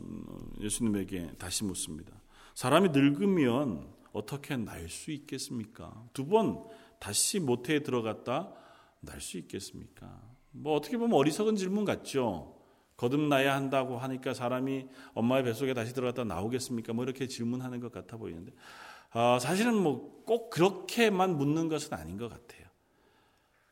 예수님에게 0.59 1.33
다시 1.37 1.63
묻습니다. 1.63 2.13
사람이 2.53 2.89
늙으면 2.89 3.94
어떻게 4.15 4.57
날 4.57 4.87
수 4.89 5.11
있겠습니까? 5.11 5.93
두 6.13 6.25
번 6.27 6.63
다시 6.99 7.39
모태에 7.39 7.81
들어갔다 7.83 8.51
날 9.01 9.19
수 9.21 9.37
있겠습니까? 9.37 10.21
뭐 10.51 10.75
어떻게 10.75 10.97
보면 10.97 11.15
어리석은 11.17 11.55
질문 11.57 11.85
같죠. 11.85 12.55
거듭나야 12.97 13.53
한다고 13.55 13.97
하니까 13.97 14.33
사람이 14.33 14.87
엄마의 15.13 15.43
뱃속에 15.43 15.73
다시 15.73 15.93
들어갔다 15.93 16.23
나오겠습니까? 16.23 16.93
뭐 16.93 17.03
이렇게 17.03 17.27
질문하는 17.27 17.79
것 17.81 17.91
같아 17.91 18.17
보이는데 18.17 18.53
어, 19.13 19.37
사실은 19.39 19.75
뭐 19.75 20.15
꼭 20.25 20.49
그렇게만 20.49 21.37
묻는 21.37 21.69
것은 21.69 21.93
아닌 21.93 22.17
것 22.17 22.29
같아요. 22.29 22.65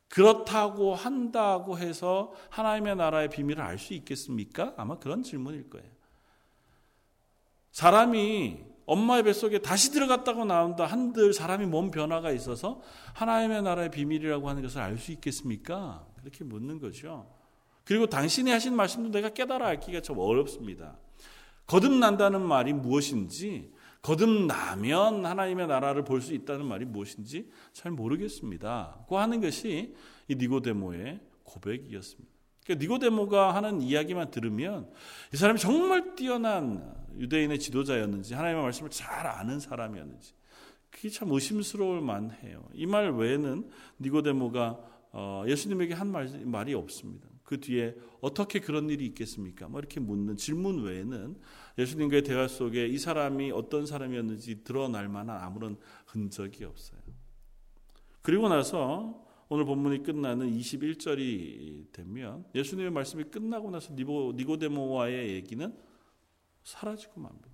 그렇다고 0.07 0.93
한다고 0.93 1.79
해서 1.79 2.31
하나님의 2.51 2.95
나라의 2.95 3.29
비밀을 3.29 3.59
알 3.63 3.79
수 3.79 3.95
있겠습니까? 3.95 4.75
아마 4.77 4.99
그런 4.99 5.23
질문일 5.23 5.71
거예요. 5.71 5.89
사람이 7.71 8.63
엄마의 8.85 9.23
뱃속에 9.23 9.59
다시 9.59 9.91
들어갔다고 9.91 10.45
나온다 10.45 10.85
한들 10.85 11.33
사람이 11.33 11.65
몸 11.65 11.91
변화가 11.91 12.31
있어서 12.31 12.81
하나님의 13.13 13.61
나라의 13.61 13.91
비밀이라고 13.91 14.49
하는 14.49 14.61
것을 14.61 14.81
알 14.81 14.97
수 14.97 15.11
있겠습니까? 15.11 16.05
그렇게 16.19 16.43
묻는 16.43 16.79
거죠. 16.79 17.27
그리고 17.85 18.07
당신이 18.07 18.49
하신 18.51 18.75
말씀도 18.75 19.09
내가 19.09 19.29
깨달아 19.29 19.67
알기가 19.67 20.01
좀 20.01 20.19
어렵습니다. 20.19 20.97
거듭난다는 21.67 22.41
말이 22.41 22.73
무엇인지, 22.73 23.71
거듭나면 24.01 25.25
하나님의 25.25 25.67
나라를 25.67 26.03
볼 26.03 26.21
수 26.21 26.33
있다는 26.33 26.65
말이 26.65 26.85
무엇인지 26.85 27.49
잘 27.71 27.91
모르겠습니다. 27.91 29.05
고 29.07 29.17
하는 29.17 29.39
것이 29.41 29.95
이 30.27 30.35
니고데모의 30.35 31.19
고백이었습니다. 31.43 32.32
그러니까 32.63 32.81
니고데모가 32.83 33.55
하는 33.55 33.81
이야기만 33.81 34.31
들으면 34.31 34.89
이 35.33 35.37
사람이 35.37 35.59
정말 35.59 36.15
뛰어난 36.15 36.95
유대인의 37.17 37.59
지도자였는지 37.59 38.33
하나님의 38.33 38.63
말씀을 38.63 38.89
잘 38.89 39.27
아는 39.27 39.59
사람이었는지 39.59 40.33
그게 40.89 41.09
참 41.09 41.31
의심스러울 41.31 42.01
만해요. 42.01 42.67
이 42.73 42.85
말 42.85 43.11
외에는 43.11 43.69
니고데모가 43.99 44.79
어, 45.15 45.43
예수님에게 45.47 45.93
한 45.93 46.07
말, 46.11 46.27
말이 46.45 46.73
없습니다. 46.73 47.27
그 47.43 47.59
뒤에 47.59 47.95
어떻게 48.21 48.59
그런 48.59 48.89
일이 48.89 49.05
있겠습니까? 49.07 49.67
뭐 49.67 49.79
이렇게 49.79 49.99
묻는 49.99 50.37
질문 50.37 50.81
외에는 50.83 51.35
예수님과의 51.77 52.23
대화 52.23 52.47
속에 52.47 52.87
이 52.87 52.97
사람이 52.97 53.51
어떤 53.51 53.85
사람이었는지 53.85 54.63
드러날 54.63 55.09
만한 55.09 55.41
아무런 55.41 55.77
흔적이 56.07 56.63
없어요. 56.65 56.99
그리고 58.21 58.47
나서 58.47 59.23
오늘 59.49 59.65
본문이 59.65 60.03
끝나는 60.03 60.49
21절이 60.57 61.91
되면 61.91 62.45
예수님의 62.55 62.91
말씀이 62.91 63.25
끝나고 63.25 63.69
나서 63.71 63.93
니고데모와의 63.93 65.33
얘기는 65.35 65.77
사라지고 66.63 67.21
맙니다. 67.21 67.49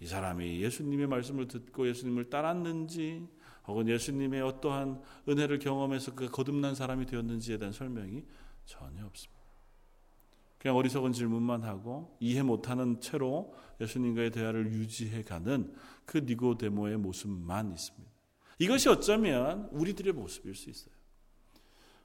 이 0.00 0.06
사람이 0.06 0.60
예수님의 0.60 1.06
말씀을 1.06 1.48
듣고 1.48 1.88
예수님을 1.88 2.26
따랐는지 2.26 3.26
혹은 3.66 3.88
예수님의 3.88 4.42
어떠한 4.42 5.00
은혜를 5.28 5.58
경험해서 5.58 6.14
그 6.14 6.28
거듭난 6.28 6.74
사람이 6.74 7.06
되었는지에 7.06 7.58
대한 7.58 7.72
설명이 7.72 8.24
전혀 8.64 9.04
없습니다. 9.06 9.36
그냥 10.58 10.76
어리석은 10.76 11.12
질문만 11.12 11.62
하고 11.62 12.16
이해 12.20 12.42
못하는 12.42 13.00
채로 13.00 13.54
예수님과의 13.80 14.30
대화를 14.32 14.72
유지해 14.72 15.22
가는 15.22 15.72
그 16.04 16.18
니고데모의 16.18 16.98
모습만 16.98 17.72
있습니다. 17.72 18.15
이것이 18.58 18.88
어쩌면 18.88 19.68
우리들의 19.72 20.12
모습일 20.12 20.54
수 20.54 20.70
있어요. 20.70 20.94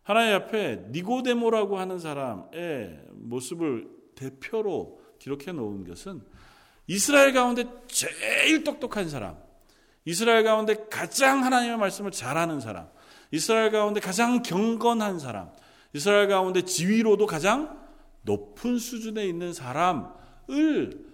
하나님 0.04 0.34
앞에 0.36 0.88
니고데모라고 0.90 1.78
하는 1.78 2.00
사람의 2.00 3.06
모습을 3.12 3.90
대표로 4.16 5.00
기록해 5.20 5.52
놓은 5.52 5.86
것은 5.86 6.22
이스라엘 6.88 7.34
가운데 7.34 7.66
제일 7.88 8.64
똑똑한 8.64 9.10
사람, 9.10 9.38
이스라엘 10.04 10.44
가운데 10.44 10.88
가장 10.90 11.44
하나님의 11.44 11.78
말씀을 11.78 12.12
잘하는 12.12 12.60
사람, 12.60 12.90
이스라엘 13.32 13.72
가운데 13.72 14.00
가장 14.00 14.42
경건한 14.42 15.20
사람, 15.20 15.52
이스라엘 15.94 16.28
가운데 16.28 16.64
지위로도 16.64 17.28
가장 17.28 17.80
높은 18.24 18.78
수준에 18.78 19.26
있는 19.26 19.54
사람을 19.54 20.10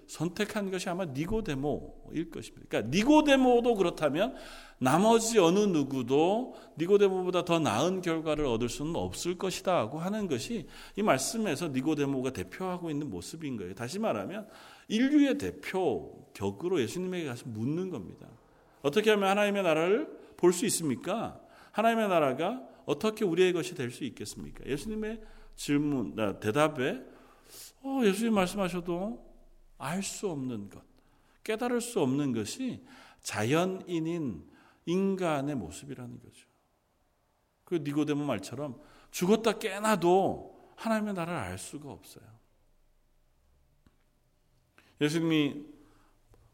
선택한 0.07 0.71
것이 0.71 0.89
아마 0.89 1.05
니고데모 1.05 1.96
일 2.13 2.29
것입니다. 2.29 2.65
그러니까 2.69 2.95
니고데모도 2.95 3.75
그렇다면 3.75 4.35
나머지 4.79 5.39
어느 5.39 5.59
누구도 5.59 6.55
니고데모보다 6.77 7.45
더 7.45 7.59
나은 7.59 8.01
결과를 8.01 8.45
얻을 8.45 8.69
수는 8.69 8.95
없을 8.95 9.37
것이다고 9.37 9.99
하는 9.99 10.27
것이 10.27 10.67
이 10.95 11.01
말씀에서 11.01 11.69
니고데모가 11.69 12.31
대표하고 12.31 12.89
있는 12.89 13.09
모습인 13.09 13.57
거예요. 13.57 13.73
다시 13.73 13.97
말하면 13.99 14.47
인류의 14.87 15.37
대표 15.37 16.27
격으로 16.33 16.79
예수님에게 16.81 17.25
가서 17.25 17.45
묻는 17.47 17.89
겁니다. 17.89 18.27
어떻게 18.81 19.09
하면 19.11 19.29
하나님의 19.29 19.63
나라를 19.63 20.07
볼 20.37 20.53
수 20.53 20.65
있습니까? 20.67 21.41
하나님의 21.71 22.07
나라가 22.09 22.61
어떻게 22.85 23.25
우리의 23.25 23.53
것이 23.53 23.75
될 23.75 23.91
수 23.91 24.03
있겠습니까? 24.03 24.65
예수님의 24.65 25.19
질문, 25.55 26.13
아, 26.19 26.39
대답에 26.39 27.01
어, 27.81 28.01
예수님 28.03 28.33
말씀하셔도 28.33 29.25
알 29.79 30.01
수 30.03 30.29
없는 30.29 30.69
것, 30.69 30.81
깨달을 31.47 31.79
수 31.79 32.01
없는 32.01 32.33
것이 32.33 32.85
자연인인 33.21 34.45
인간의 34.85 35.55
모습이라는 35.55 36.19
거죠. 36.19 36.45
그 37.63 37.75
니고데모 37.75 38.25
말처럼 38.25 38.81
죽었다 39.11 39.57
깨나도 39.57 40.73
하나님의 40.75 41.13
나라를 41.13 41.39
알 41.39 41.57
수가 41.57 41.89
없어요. 41.89 42.25
예수님이 44.99 45.65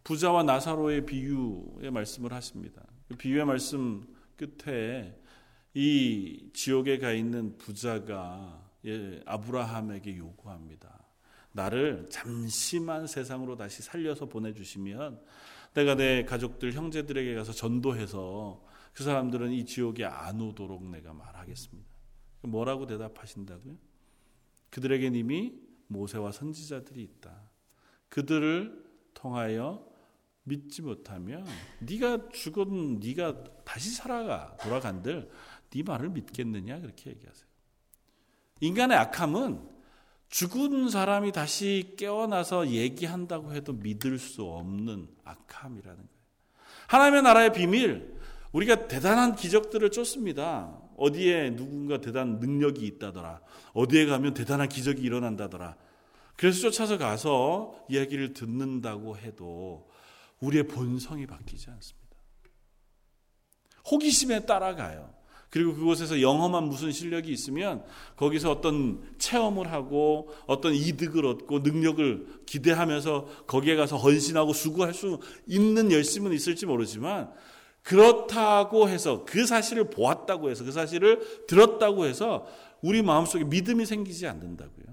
부자와 0.03 0.43
나사로의 0.43 1.07
비유의 1.07 1.89
말씀을 1.89 2.31
하십니다. 2.31 2.85
그 3.07 3.15
비유의 3.15 3.45
말씀 3.45 4.05
끝에 4.35 5.19
이 5.73 6.51
지옥에 6.53 6.99
가 6.99 7.11
있는 7.11 7.57
부자가 7.57 8.69
예, 8.85 9.23
아브라함에게 9.25 10.17
요구합니다. 10.17 11.02
나를 11.53 12.07
잠시만 12.09 13.07
세상으로 13.07 13.55
다시 13.55 13.81
살려서 13.81 14.25
보내주시면 14.25 15.21
내가 15.73 15.95
내 15.95 16.23
가족들, 16.25 16.73
형제들에게 16.73 17.33
가서 17.35 17.51
전도해서 17.51 18.63
그 18.93 19.03
사람들은 19.03 19.51
이 19.51 19.65
지옥에 19.65 20.05
안 20.05 20.41
오도록 20.41 20.83
내가 20.89 21.13
말하겠습니다. 21.13 21.89
뭐라고 22.41 22.85
대답하신다고요? 22.85 23.75
그들에겐 24.69 25.15
이미 25.15 25.53
모세와 25.87 26.31
선지자들이 26.31 27.01
있다. 27.01 27.49
그들을 28.09 28.83
통하여 29.13 29.87
믿지 30.43 30.81
못하면 30.81 31.45
네가 31.79 32.29
죽은 32.29 32.99
네가 32.99 33.43
다시 33.63 33.91
살아가 33.91 34.57
돌아간들 34.57 35.29
네 35.69 35.83
말을 35.83 36.09
믿겠느냐 36.09 36.81
그렇게 36.81 37.11
얘기하세요. 37.11 37.47
인간의 38.59 38.97
악함은 38.97 39.72
죽은 40.33 40.89
사람이 40.89 41.31
다시 41.31 41.93
깨어나서 41.95 42.69
얘기한다고 42.69 43.53
해도 43.53 43.71
믿을 43.71 44.17
수 44.17 44.41
없는 44.41 45.07
악함이라는 45.23 45.95
거예요. 45.95 46.09
하나님의 46.87 47.21
나라의 47.21 47.53
비밀, 47.53 48.17
우리가 48.51 48.87
대단한 48.87 49.35
기적들을 49.35 49.91
쫓습니다. 49.91 50.75
어디에 50.97 51.55
누군가 51.55 52.01
대단한 52.01 52.39
능력이 52.39 52.83
있다더라. 52.83 53.41
어디에 53.73 54.07
가면 54.07 54.33
대단한 54.33 54.69
기적이 54.69 55.03
일어난다더라. 55.03 55.75
그래서 56.35 56.61
쫓아서 56.61 56.97
가서 56.97 57.75
이야기를 57.87 58.33
듣는다고 58.33 59.15
해도 59.17 59.87
우리의 60.39 60.67
본성이 60.67 61.27
바뀌지 61.27 61.69
않습니다. 61.69 62.17
호기심에 63.91 64.47
따라가요. 64.47 65.13
그리고 65.53 65.75
그곳에서 65.75 66.19
영험한 66.19 66.63
무슨 66.63 66.91
실력이 66.91 67.31
있으면 67.31 67.83
거기서 68.15 68.49
어떤 68.49 69.03
체험을 69.19 69.71
하고 69.71 70.33
어떤 70.47 70.73
이득을 70.73 71.27
얻고 71.27 71.59
능력을 71.59 72.25
기대하면서 72.47 73.45
거기에 73.45 73.75
가서 73.75 73.97
헌신하고 73.97 74.51
수고할 74.51 74.95
수 74.95 75.19
있는 75.45 75.91
열심은 75.91 76.33
있을지 76.33 76.65
모르지만 76.65 77.31
그렇다고 77.83 78.89
해서 78.89 79.25
그 79.25 79.45
사실을 79.45 79.91
보았다고 79.91 80.49
해서 80.49 80.63
그 80.63 80.71
사실을 80.71 81.45
들었다고 81.45 82.05
해서 82.05 82.47
우리 82.81 83.03
마음속에 83.03 83.43
믿음이 83.43 83.85
생기지 83.85 84.25
않는다고요. 84.25 84.87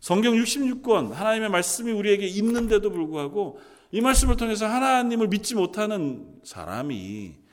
성경 0.00 0.34
66권 0.34 1.12
하나님의 1.12 1.48
말씀이 1.50 1.92
우리에게 1.92 2.26
있는데도 2.26 2.90
불구하고 2.90 3.60
이 3.92 4.00
말씀을 4.00 4.36
통해서 4.36 4.66
하나님을 4.66 5.28
믿지 5.28 5.54
못하는 5.54 6.40
사람이 6.42 7.45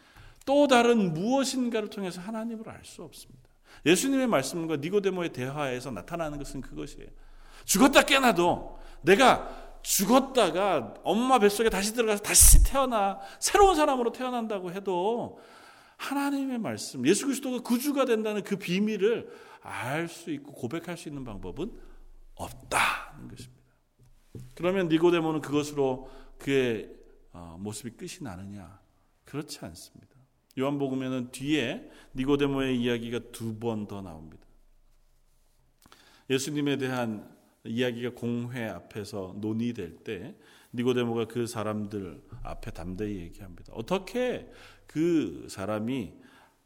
또 0.45 0.67
다른 0.67 1.13
무엇인가를 1.13 1.89
통해서 1.89 2.21
하나님을 2.21 2.67
알 2.69 2.81
수 2.83 3.03
없습니다. 3.03 3.49
예수님의 3.85 4.27
말씀과 4.27 4.77
니고데모의 4.77 5.33
대화에서 5.33 5.91
나타나는 5.91 6.37
것은 6.37 6.61
그것이에요. 6.61 7.09
죽었다 7.65 8.03
깨나도 8.03 8.79
내가 9.01 9.79
죽었다가 9.81 10.95
엄마 11.03 11.39
뱃속에 11.39 11.69
다시 11.69 11.93
들어가서 11.93 12.23
다시 12.23 12.63
태어나 12.63 13.19
새로운 13.39 13.75
사람으로 13.75 14.11
태어난다고 14.11 14.71
해도 14.71 15.39
하나님의 15.97 16.59
말씀, 16.59 17.05
예수 17.07 17.25
그리스도가 17.25 17.59
구주가 17.59 18.05
된다는 18.05 18.43
그 18.43 18.57
비밀을 18.57 19.29
알 19.61 20.07
수 20.07 20.31
있고 20.31 20.51
고백할 20.53 20.97
수 20.97 21.07
있는 21.07 21.23
방법은 21.23 21.71
없다는 22.35 23.29
것입니다. 23.29 23.63
그러면 24.55 24.87
니고데모는 24.89 25.41
그것으로 25.41 26.09
그의 26.37 26.89
어, 27.31 27.57
모습이 27.59 27.91
끝이 27.91 28.17
나느냐? 28.21 28.79
그렇지 29.25 29.59
않습니다. 29.63 30.12
요한복음에는 30.57 31.31
뒤에 31.31 31.89
니고데모의 32.15 32.79
이야기가 32.81 33.31
두 33.31 33.57
번 33.59 33.87
더 33.87 34.01
나옵니다. 34.01 34.45
예수님에 36.29 36.77
대한 36.77 37.31
이야기가 37.65 38.11
공회 38.11 38.67
앞에서 38.67 39.35
논의될 39.39 40.03
때 40.03 40.35
니고데모가 40.73 41.25
그 41.25 41.47
사람들 41.47 42.23
앞에 42.43 42.71
담대히 42.71 43.17
얘기합니다. 43.17 43.73
어떻게 43.73 44.49
그 44.87 45.47
사람이 45.49 46.13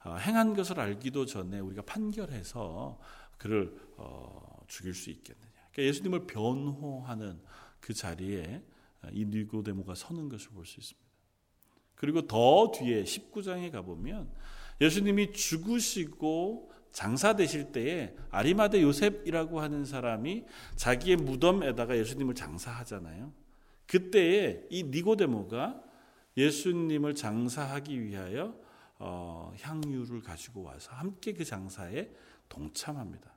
어, 0.05 0.15
행한 0.15 0.53
것을 0.53 0.79
알기도 0.79 1.25
전에 1.25 1.59
우리가 1.59 1.81
판결해서 1.81 2.99
그를 3.37 3.75
어, 3.97 4.63
죽일 4.67 4.93
수 4.93 5.09
있겠느냐. 5.09 5.51
그러니까 5.71 5.83
예수님을 5.83 6.27
변호하는 6.27 7.41
그 7.79 7.93
자리에 7.93 8.63
이 9.11 9.25
니고데모가 9.25 9.95
서는 9.95 10.29
것을 10.29 10.51
볼 10.51 10.65
수 10.65 10.79
있습니다. 10.79 11.06
그리고 11.97 12.25
더 12.27 12.71
뒤에 12.71 13.03
19장에 13.03 13.71
가보면 13.71 14.29
예수님이 14.79 15.33
죽으시고 15.33 16.71
장사되실 16.91 17.71
때에 17.71 18.15
아리마대 18.29 18.81
요셉이라고 18.81 19.59
하는 19.59 19.85
사람이 19.85 20.45
자기의 20.75 21.17
무덤에다가 21.17 21.97
예수님을 21.97 22.33
장사하잖아요. 22.35 23.33
그때에 23.87 24.63
이 24.69 24.83
니고데모가 24.83 25.81
예수님을 26.37 27.15
장사하기 27.15 28.03
위하여 28.03 28.55
어, 28.99 29.53
향유를 29.61 30.21
가지고 30.21 30.63
와서 30.63 30.91
함께 30.91 31.33
그 31.33 31.43
장사에 31.43 32.09
동참합니다. 32.49 33.31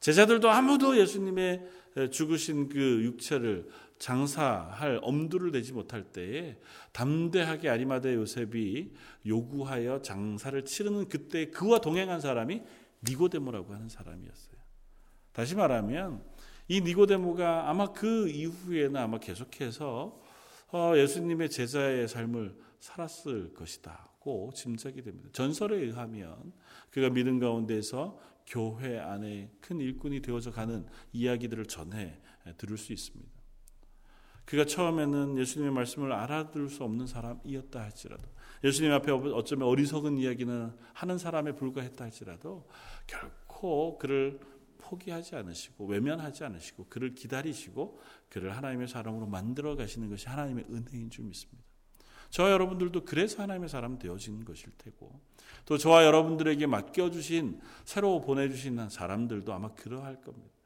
제자들도 0.00 0.48
아무도 0.48 0.98
예수님의 0.98 2.10
죽으신 2.10 2.68
그 2.68 3.02
육체를 3.04 3.68
장사할 4.00 4.98
엄두를 5.02 5.52
내지 5.52 5.74
못할 5.74 6.02
때에 6.02 6.56
담대하게 6.92 7.68
아리마대 7.68 8.14
요셉이 8.14 8.92
요구하여 9.26 10.00
장사를 10.00 10.64
치르는 10.64 11.08
그때 11.08 11.50
그와 11.50 11.80
동행한 11.80 12.20
사람이 12.20 12.62
니고데모라고 13.04 13.74
하는 13.74 13.88
사람이었어요. 13.88 14.56
다시 15.32 15.54
말하면 15.54 16.24
이 16.66 16.80
니고데모가 16.80 17.68
아마 17.68 17.92
그 17.92 18.28
이후에는 18.28 18.96
아마 18.96 19.18
계속해서 19.18 20.18
어, 20.72 20.92
예수님의 20.96 21.50
제자의 21.50 22.08
삶을 22.08 22.56
살았을 22.78 23.52
것이다고 23.52 24.52
짐작이 24.54 25.02
됩니다. 25.02 25.28
전설에 25.32 25.76
의하면 25.76 26.54
그가 26.90 27.10
믿음 27.10 27.38
가운데서 27.38 28.18
교회 28.46 28.98
안에 28.98 29.50
큰 29.60 29.78
일꾼이 29.78 30.22
되어져 30.22 30.52
가는 30.52 30.86
이야기들을 31.12 31.66
전해 31.66 32.18
들을 32.56 32.78
수 32.78 32.94
있습니다. 32.94 33.39
그가 34.50 34.64
처음에는 34.64 35.38
예수님의 35.38 35.72
말씀을 35.72 36.12
알아들을 36.12 36.70
수 36.70 36.82
없는 36.82 37.06
사람이었다 37.06 37.80
할지라도 37.80 38.24
예수님 38.64 38.90
앞에 38.90 39.12
어쩌면 39.12 39.68
어리석은 39.68 40.18
이야기는 40.18 40.72
하는 40.92 41.18
사람에 41.18 41.52
불과했다 41.54 42.02
할지라도 42.04 42.66
결코 43.06 43.96
그를 43.96 44.40
포기하지 44.78 45.36
않으시고 45.36 45.86
외면하지 45.86 46.42
않으시고 46.42 46.86
그를 46.88 47.14
기다리시고 47.14 48.00
그를 48.28 48.56
하나님의 48.56 48.88
사람으로 48.88 49.26
만들어 49.26 49.76
가시는 49.76 50.10
것이 50.10 50.28
하나님의 50.28 50.64
은혜인 50.68 51.10
줄 51.10 51.26
믿습니다. 51.26 51.62
저와 52.30 52.50
여러분들도 52.50 53.04
그래서 53.04 53.44
하나님의 53.44 53.68
사람 53.68 54.00
되어진 54.00 54.44
것일 54.44 54.72
테고 54.78 55.12
또 55.64 55.78
저와 55.78 56.04
여러분들에게 56.04 56.66
맡겨주신 56.66 57.60
새로 57.84 58.20
보내주신 58.20 58.88
사람들도 58.88 59.52
아마 59.52 59.72
그러할 59.74 60.20
겁니다. 60.20 60.59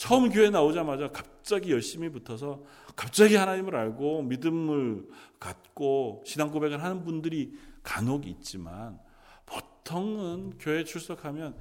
처음 0.00 0.30
교회 0.30 0.48
나오자마자 0.48 1.08
갑자기 1.08 1.72
열심히 1.72 2.08
붙어서 2.08 2.64
갑자기 2.96 3.36
하나님을 3.36 3.76
알고 3.76 4.22
믿음을 4.22 5.06
갖고 5.38 6.22
신앙 6.24 6.50
고백을 6.50 6.82
하는 6.82 7.04
분들이 7.04 7.52
간혹 7.82 8.26
있지만 8.26 8.98
보통은 9.44 10.54
교회 10.58 10.84
출석하면 10.84 11.54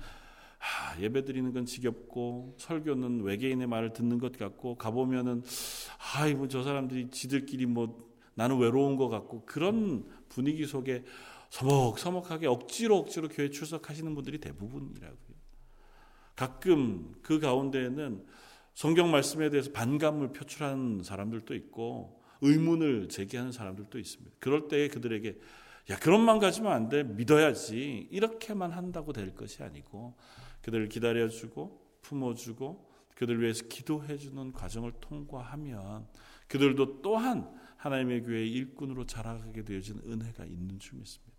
아, 0.58 0.98
예배 1.02 1.26
드리는 1.26 1.52
건 1.52 1.66
지겹고 1.66 2.56
설교는 2.58 3.24
외계인의 3.24 3.68
말을 3.68 3.92
듣는 3.92 4.20
것 4.20 4.38
같고 4.38 4.76
가보면은 4.76 5.44
아이 6.16 6.34
뭐저 6.34 6.64
사람들이 6.64 7.10
지들끼리 7.10 7.66
뭐 7.66 8.08
나는 8.36 8.58
외로운 8.58 8.96
것 8.96 9.10
같고 9.10 9.44
그런 9.46 10.06
분위기 10.30 10.66
속에 10.66 11.04
서먹서먹하게 11.50 12.48
억지로 12.48 13.00
억지로 13.00 13.28
교회 13.28 13.50
출석하시는 13.50 14.16
분들이 14.16 14.38
대부분이라고요. 14.38 15.29
가끔 16.40 17.12
그 17.22 17.38
가운데에는 17.42 18.26
성경 18.74 19.12
말씀에 19.12 19.50
대해서 19.50 19.74
반감을 19.74 20.32
표출하는 20.32 21.04
사람들도 21.04 21.54
있고 21.54 22.24
의문을 22.40 23.10
제기하는 23.10 23.52
사람들도 23.52 24.00
있습니다. 24.00 24.38
그럴 24.40 24.70
때 24.70 24.88
그들에게 24.88 25.38
야 25.90 25.98
그런만 26.00 26.40
가지면 26.40 26.72
안 26.72 26.88
돼. 26.88 27.04
믿어야지. 27.04 28.08
이렇게만 28.10 28.72
한다고 28.72 29.12
될 29.12 29.36
것이 29.36 29.62
아니고 29.64 30.16
그들을 30.62 30.88
기다려 30.88 31.28
주고 31.28 31.86
품어 32.04 32.36
주고 32.36 32.90
그들 33.16 33.42
위해서 33.42 33.66
기도해 33.68 34.16
주는 34.16 34.54
과정을 34.54 34.94
통과하면 35.02 36.08
그들도 36.48 37.02
또한 37.02 37.54
하나님의 37.76 38.24
교회의 38.24 38.50
일꾼으로 38.50 39.06
자라가게 39.06 39.66
되어지는 39.66 40.04
은혜가 40.10 40.46
있는 40.46 40.80
줄 40.80 41.00
믿습니다. 41.00 41.39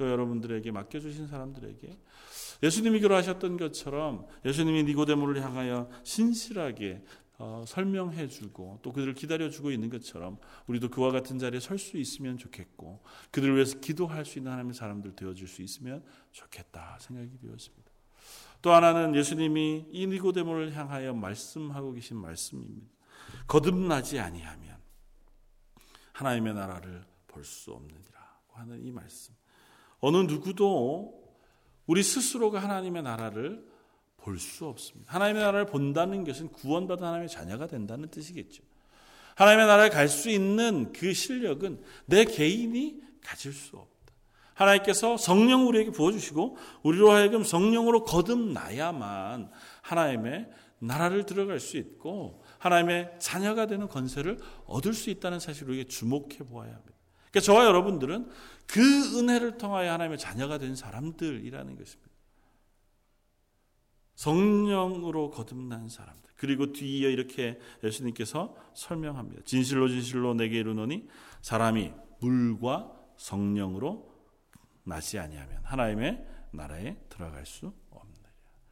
저 0.00 0.10
여러분들에게 0.10 0.70
맡겨주신 0.70 1.26
사람들에게 1.26 1.94
예수님이 2.62 3.00
그러하셨던 3.00 3.58
것처럼 3.58 4.26
예수님이 4.46 4.84
니고데모를 4.84 5.42
향하여 5.42 5.90
신실하게 6.04 7.04
어, 7.36 7.64
설명해주고 7.66 8.78
또 8.80 8.92
그들을 8.94 9.12
기다려주고 9.12 9.70
있는 9.70 9.90
것처럼 9.90 10.38
우리도 10.68 10.88
그와 10.88 11.10
같은 11.10 11.38
자리에 11.38 11.60
설 11.60 11.78
수 11.78 11.98
있으면 11.98 12.38
좋겠고 12.38 13.02
그들을 13.30 13.56
위해서 13.56 13.78
기도할 13.78 14.24
수 14.24 14.38
있는 14.38 14.52
하나님의 14.52 14.72
사람들 14.72 15.16
되어줄 15.16 15.46
수 15.46 15.60
있으면 15.60 16.02
좋겠다 16.32 16.96
생각이 17.02 17.38
되었습니다. 17.38 17.90
또 18.62 18.72
하나는 18.72 19.14
예수님이 19.14 19.84
이 19.90 20.06
니고데모를 20.06 20.74
향하여 20.74 21.12
말씀하고 21.12 21.92
계신 21.92 22.16
말씀입니다. 22.16 22.88
거듭나지 23.46 24.18
아니하면 24.18 24.78
하나님의 26.14 26.54
나라를 26.54 27.04
볼 27.26 27.44
수 27.44 27.72
없느니라고 27.72 28.54
하는 28.54 28.82
이 28.82 28.90
말씀. 28.90 29.39
어느 30.00 30.16
누구도 30.18 31.20
우리 31.86 32.02
스스로가 32.02 32.62
하나님의 32.62 33.02
나라를 33.02 33.68
볼 34.16 34.38
수 34.38 34.66
없습니다. 34.66 35.14
하나님의 35.14 35.42
나라를 35.42 35.66
본다는 35.66 36.24
것은 36.24 36.48
구원받은 36.48 37.04
하나님의 37.04 37.28
자녀가 37.28 37.66
된다는 37.66 38.08
뜻이겠죠. 38.10 38.62
하나님의 39.34 39.66
나라에 39.66 39.88
갈 39.88 40.08
수 40.08 40.28
있는 40.28 40.92
그 40.92 41.14
실력은 41.14 41.82
내 42.04 42.24
개인이 42.24 43.00
가질 43.24 43.52
수 43.52 43.76
없다. 43.76 43.90
하나님께서 44.54 45.16
성령 45.16 45.66
우리에게 45.66 45.90
부어주시고 45.90 46.58
우리로 46.82 47.10
하여금 47.10 47.44
성령으로 47.44 48.04
거듭나야만 48.04 49.50
하나님의 49.80 50.50
나라를 50.80 51.24
들어갈 51.24 51.60
수 51.60 51.78
있고 51.78 52.42
하나님의 52.58 53.16
자녀가 53.18 53.66
되는 53.66 53.88
권세를 53.88 54.38
얻을 54.66 54.92
수 54.92 55.08
있다는 55.08 55.40
사실을 55.40 55.72
우리가 55.74 55.88
주목해 55.88 56.38
보아야 56.50 56.74
합니다. 56.74 56.99
그러니까 57.30 57.40
저와 57.40 57.64
여러분들은 57.64 58.30
그 58.66 59.18
은혜를 59.18 59.58
통하여 59.58 59.92
하나님의 59.92 60.18
자녀가 60.18 60.58
된 60.58 60.76
사람들이라는 60.76 61.76
것입니다. 61.76 62.10
성령으로 64.14 65.30
거듭난 65.30 65.88
사람들. 65.88 66.30
그리고 66.36 66.72
뒤에 66.72 67.10
이렇게 67.10 67.58
예수님께서 67.82 68.54
설명합니다. 68.74 69.42
진실로 69.44 69.88
진실로 69.88 70.34
내게 70.34 70.58
이르노니 70.58 71.08
사람이 71.42 71.92
물과 72.20 72.92
성령으로 73.16 74.10
나지 74.84 75.18
아니하면 75.18 75.60
하나님의 75.64 76.26
나라에 76.52 76.96
들어갈 77.08 77.46
수 77.46 77.72
없느니라. 77.90 78.28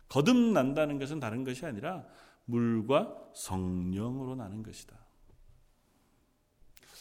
거듭난다는 0.08 0.98
것은 0.98 1.20
다른 1.20 1.44
것이 1.44 1.64
아니라 1.64 2.04
물과 2.44 3.14
성령으로 3.34 4.34
나는 4.34 4.62
것이다. 4.62 4.97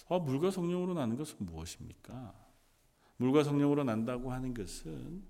아, 0.10 0.20
물과 0.20 0.52
성령으로 0.52 0.94
나는 0.94 1.18
것은 1.18 1.36
무엇입니까? 1.40 2.34
물과 3.18 3.44
성령으로 3.44 3.84
난다고 3.84 4.32
하는 4.32 4.54
것은 4.54 5.24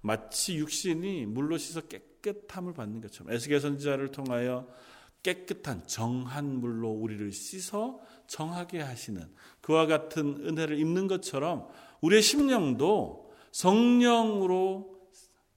마치 0.00 0.56
육신이 0.56 1.26
물로 1.26 1.56
씻어 1.56 1.82
깨끗함을 1.82 2.74
받는 2.74 3.00
것처럼 3.00 3.32
에스겔 3.32 3.60
선지자를 3.60 4.10
통하여 4.10 4.68
깨끗한 5.22 5.86
정한 5.86 6.60
물로 6.60 6.90
우리를 6.90 7.32
씻어 7.32 8.00
정하게 8.26 8.80
하시는 8.80 9.32
그와 9.62 9.86
같은 9.86 10.46
은혜를 10.46 10.78
입는 10.78 11.06
것처럼 11.08 11.68
우리의 12.02 12.22
심령도 12.22 13.32
성령으로 13.52 15.08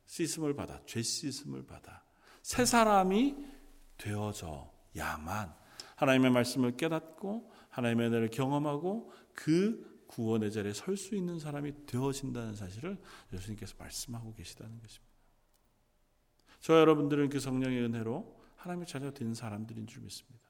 씻음을 0.05 0.55
받아 0.55 0.79
죄 0.85 1.01
씻음을 1.01 1.65
받아 1.65 2.03
새 2.41 2.63
사람이 2.63 3.35
되어져야만 3.97 5.53
하나님의 5.97 6.31
말씀을 6.31 6.77
깨닫고 6.77 7.51
하나님의 7.77 8.07
은혜를 8.07 8.29
경험하고 8.29 9.11
그 9.33 10.03
구원의 10.07 10.51
자리에 10.51 10.73
설 10.73 10.97
수 10.97 11.15
있는 11.15 11.37
사람이 11.37 11.85
되어진다는 11.85 12.55
사실을 12.55 12.97
예수님께서 13.31 13.75
말씀하고 13.77 14.33
계시다는 14.33 14.79
것입니다. 14.79 15.13
저 16.59 16.79
여러분들은 16.79 17.29
그 17.29 17.39
성령의 17.39 17.83
은혜로 17.83 18.35
하나님의 18.55 18.87
자녀 18.87 19.11
된 19.11 19.35
사람들인 19.35 19.85
줄 19.85 20.01
믿습니다. 20.01 20.47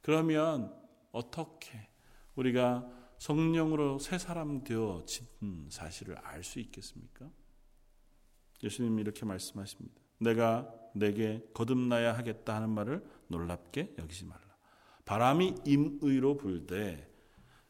그러면 0.00 0.74
어떻게 1.12 1.88
우리가 2.36 2.88
성령으로 3.18 3.98
새 3.98 4.16
사람 4.16 4.64
되어진 4.64 5.26
사실을 5.68 6.16
알 6.18 6.42
수 6.42 6.58
있겠습니까? 6.60 7.30
예수님이 8.62 9.02
이렇게 9.02 9.26
말씀하십니다. 9.26 10.00
내가 10.18 10.72
내게 10.94 11.46
거듭나야 11.52 12.16
하겠다 12.16 12.54
하는 12.54 12.70
말을 12.70 13.06
놀랍게 13.28 13.96
여기지 13.98 14.24
말라. 14.24 14.45
바람이 15.06 15.54
임의로 15.64 16.36
불되 16.36 17.10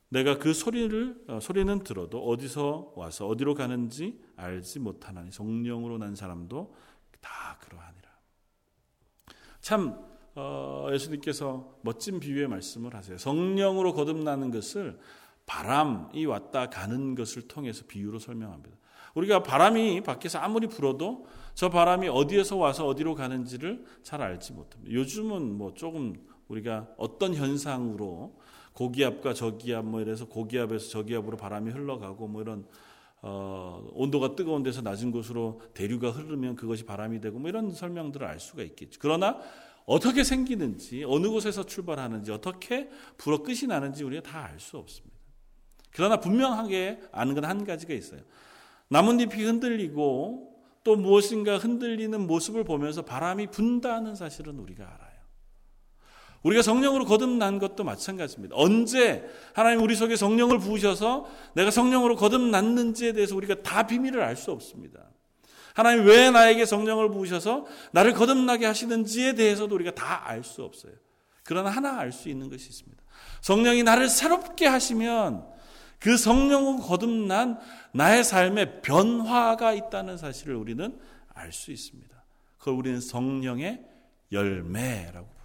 내가 0.08 0.38
그 0.38 0.52
소리를 0.52 1.24
어, 1.28 1.38
소리는 1.40 1.84
들어도 1.84 2.26
어디서 2.26 2.94
와서 2.96 3.26
어디로 3.28 3.54
가는지 3.54 4.20
알지 4.36 4.80
못하나니 4.80 5.30
성령으로 5.30 5.98
난 5.98 6.14
사람도 6.14 6.74
다 7.20 7.58
그러하니라. 7.60 8.08
참 9.60 9.98
어, 10.34 10.88
예수님께서 10.92 11.78
멋진 11.82 12.20
비유의 12.20 12.48
말씀을 12.48 12.94
하세요. 12.94 13.18
성령으로 13.18 13.94
거듭나는 13.94 14.50
것을 14.50 14.98
바람이 15.44 16.24
왔다 16.26 16.70
가는 16.70 17.14
것을 17.14 17.48
통해서 17.48 17.84
비유로 17.86 18.18
설명합니다. 18.18 18.76
우리가 19.14 19.42
바람이 19.42 20.02
밖에서 20.02 20.38
아무리 20.38 20.66
불어도 20.66 21.26
저 21.54 21.70
바람이 21.70 22.08
어디에서 22.08 22.56
와서 22.56 22.86
어디로 22.86 23.14
가는지를 23.14 23.84
잘 24.02 24.20
알지 24.20 24.52
못합니다. 24.52 24.92
요즘은 24.92 25.56
뭐 25.56 25.72
조금 25.74 26.14
우리가 26.48 26.88
어떤 26.96 27.34
현상으로 27.34 28.38
고기압과 28.72 29.34
저기압 29.34 29.84
뭐 29.84 30.00
이래서 30.00 30.26
고기압에서 30.26 30.88
저기압으로 30.90 31.36
바람이 31.36 31.70
흘러가고 31.70 32.28
뭐 32.28 32.42
이런 32.42 32.66
어, 33.22 33.88
온도가 33.94 34.36
뜨거운 34.36 34.62
데서 34.62 34.82
낮은 34.82 35.10
곳으로 35.10 35.60
대류가 35.74 36.10
흐르면 36.10 36.54
그것이 36.56 36.84
바람이 36.84 37.20
되고 37.20 37.38
뭐 37.38 37.48
이런 37.48 37.70
설명들을 37.72 38.26
알 38.26 38.38
수가 38.38 38.62
있겠죠. 38.62 38.98
그러나 39.02 39.40
어떻게 39.86 40.22
생기는지 40.24 41.04
어느 41.04 41.28
곳에서 41.28 41.64
출발하는지 41.64 42.30
어떻게 42.32 42.88
불어 43.16 43.42
끝이 43.42 43.62
나는지 43.68 44.04
우리가 44.04 44.22
다 44.22 44.44
알 44.44 44.60
수 44.60 44.76
없습니다. 44.76 45.16
그러나 45.92 46.20
분명하게 46.20 47.00
아는 47.12 47.34
건 47.34 47.44
한 47.44 47.64
가지가 47.64 47.94
있어요. 47.94 48.20
나뭇잎이 48.88 49.42
흔들리고 49.42 50.52
또 50.84 50.94
무엇인가 50.96 51.56
흔들리는 51.58 52.26
모습을 52.26 52.62
보면서 52.64 53.02
바람이 53.04 53.48
분다는 53.48 54.14
사실은 54.14 54.58
우리가 54.58 54.84
알아요. 54.84 55.05
우리가 56.46 56.62
성령으로 56.62 57.04
거듭난 57.06 57.58
것도 57.58 57.82
마찬가지입니다. 57.82 58.54
언제 58.56 59.28
하나님 59.52 59.82
우리 59.82 59.96
속에 59.96 60.14
성령을 60.14 60.58
부으셔서 60.58 61.26
내가 61.54 61.72
성령으로 61.72 62.14
거듭났는지에 62.14 63.12
대해서 63.12 63.34
우리가 63.34 63.62
다 63.62 63.86
비밀을 63.86 64.22
알 64.22 64.36
수 64.36 64.52
없습니다. 64.52 65.00
하나님 65.74 66.06
왜 66.06 66.30
나에게 66.30 66.64
성령을 66.64 67.10
부으셔서 67.10 67.66
나를 67.92 68.12
거듭나게 68.12 68.64
하시는지에 68.64 69.34
대해서도 69.34 69.74
우리가 69.74 69.90
다 69.92 70.22
알 70.26 70.44
수 70.44 70.62
없어요. 70.62 70.92
그러나 71.42 71.70
하나 71.70 71.98
알 71.98 72.12
수 72.12 72.28
있는 72.28 72.48
것이 72.48 72.68
있습니다. 72.68 73.02
성령이 73.40 73.82
나를 73.82 74.08
새롭게 74.08 74.66
하시면 74.66 75.44
그 75.98 76.16
성령으로 76.16 76.78
거듭난 76.78 77.58
나의 77.92 78.22
삶에 78.22 78.82
변화가 78.82 79.72
있다는 79.72 80.16
사실을 80.16 80.54
우리는 80.54 80.96
알 81.34 81.52
수 81.52 81.72
있습니다. 81.72 82.14
그걸 82.58 82.74
우리는 82.74 83.00
성령의 83.00 83.84
열매라고 84.30 85.35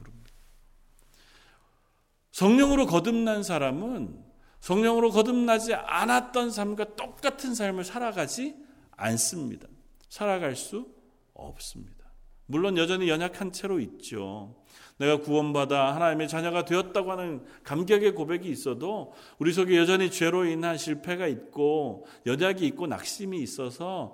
성령으로 2.32 2.86
거듭난 2.86 3.44
사람은 3.44 4.32
성령으로 4.60 5.12
거듭나지 5.12 5.74
않았던 5.74 6.52
삶과 6.52 6.96
똑같은 6.96 7.56
삶을 7.56 7.84
살아가지 7.84 8.56
않습니다. 8.92 9.68
살아갈 10.08 10.56
수 10.56 10.88
없습니다. 11.34 12.02
물론 12.46 12.78
여전히 12.78 13.10
연약한 13.10 13.52
채로 13.52 13.80
있죠. 13.80 14.56
내가 14.98 15.18
구원받아 15.18 15.96
하나님의 15.96 16.28
자녀가 16.28 16.64
되었다고 16.66 17.12
하는 17.12 17.44
감격의 17.64 18.14
고백이 18.14 18.50
있어도 18.50 19.14
우리 19.40 19.52
속에 19.52 19.76
여전히 19.78 20.12
죄로 20.12 20.46
인한 20.46 20.78
실패가 20.78 21.28
있고 21.28 22.06
연약이 22.28 22.68
있고 22.68 22.86
낙심이 22.86 23.42
있어서 23.42 24.14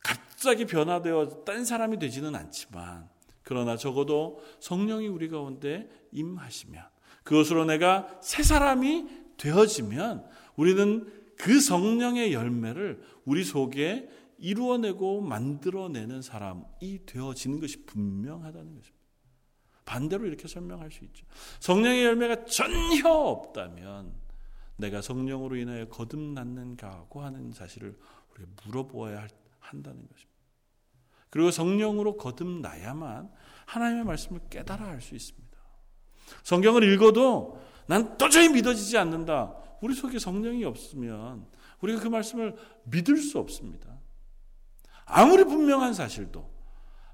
갑자기 0.00 0.64
변화되어 0.64 1.44
딴 1.44 1.64
사람이 1.64 1.98
되지는 1.98 2.34
않지만 2.34 3.08
그러나 3.42 3.76
적어도 3.76 4.42
성령이 4.60 5.06
우리 5.06 5.28
가운데 5.28 5.88
임하시면 6.10 6.93
그것으로 7.24 7.64
내가 7.64 8.18
새 8.22 8.42
사람이 8.42 9.08
되어지면 9.36 10.26
우리는 10.56 11.12
그 11.36 11.60
성령의 11.60 12.32
열매를 12.32 13.02
우리 13.24 13.44
속에 13.44 14.08
이루어내고 14.38 15.20
만들어내는 15.22 16.22
사람이 16.22 17.06
되어지는 17.06 17.60
것이 17.60 17.84
분명하다는 17.86 18.74
것입니다. 18.74 19.04
반대로 19.84 20.26
이렇게 20.26 20.48
설명할 20.48 20.90
수 20.90 21.04
있죠. 21.04 21.26
성령의 21.60 22.04
열매가 22.04 22.44
전혀 22.44 23.08
없다면 23.08 24.12
내가 24.76 25.02
성령으로 25.02 25.56
인하여 25.56 25.88
거듭났는가고 25.88 27.22
하는 27.22 27.52
사실을 27.52 27.96
우리가 28.32 28.50
물어보아야 28.64 29.28
한다는 29.60 30.06
것입니다. 30.08 30.34
그리고 31.30 31.50
성령으로 31.50 32.16
거듭나야만 32.16 33.30
하나님의 33.66 34.04
말씀을 34.04 34.40
깨달아 34.50 34.84
할 34.86 35.00
수 35.00 35.14
있습니다. 35.14 35.43
성경을 36.42 36.82
읽어도 36.92 37.60
난 37.86 38.16
도저히 38.16 38.48
믿어지지 38.48 38.96
않는다. 38.98 39.54
우리 39.80 39.94
속에 39.94 40.18
성령이 40.18 40.64
없으면 40.64 41.46
우리가 41.80 42.00
그 42.00 42.08
말씀을 42.08 42.56
믿을 42.84 43.18
수 43.18 43.38
없습니다. 43.38 43.88
아무리 45.04 45.44
분명한 45.44 45.92
사실도, 45.92 46.48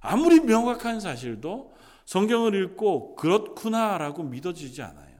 아무리 0.00 0.40
명확한 0.40 1.00
사실도 1.00 1.74
성경을 2.04 2.54
읽고 2.54 3.16
그렇구나라고 3.16 4.22
믿어지지 4.22 4.82
않아요. 4.82 5.10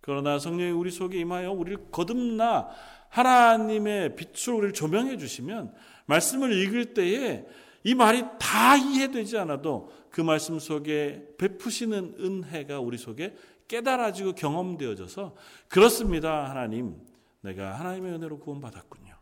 그러나 0.00 0.38
성령이 0.38 0.70
우리 0.70 0.90
속에 0.90 1.18
임하여 1.18 1.52
우리를 1.52 1.90
거듭나 1.90 2.68
하나님의 3.08 4.16
빛으로 4.16 4.58
우리를 4.58 4.74
조명해 4.74 5.16
주시면 5.16 5.72
말씀을 6.06 6.52
읽을 6.52 6.94
때에 6.94 7.46
이 7.84 7.94
말이 7.94 8.24
다 8.38 8.76
이해되지 8.76 9.38
않아도 9.38 9.92
그 10.14 10.20
말씀 10.20 10.60
속에 10.60 11.34
베푸시는 11.38 12.14
은혜가 12.20 12.78
우리 12.78 12.98
속에 12.98 13.34
깨달아지고 13.66 14.36
경험되어져서 14.36 15.34
그렇습니다. 15.66 16.48
하나님, 16.48 16.94
내가 17.40 17.80
하나님의 17.80 18.12
은혜로 18.12 18.38
구원받았군요. 18.38 19.12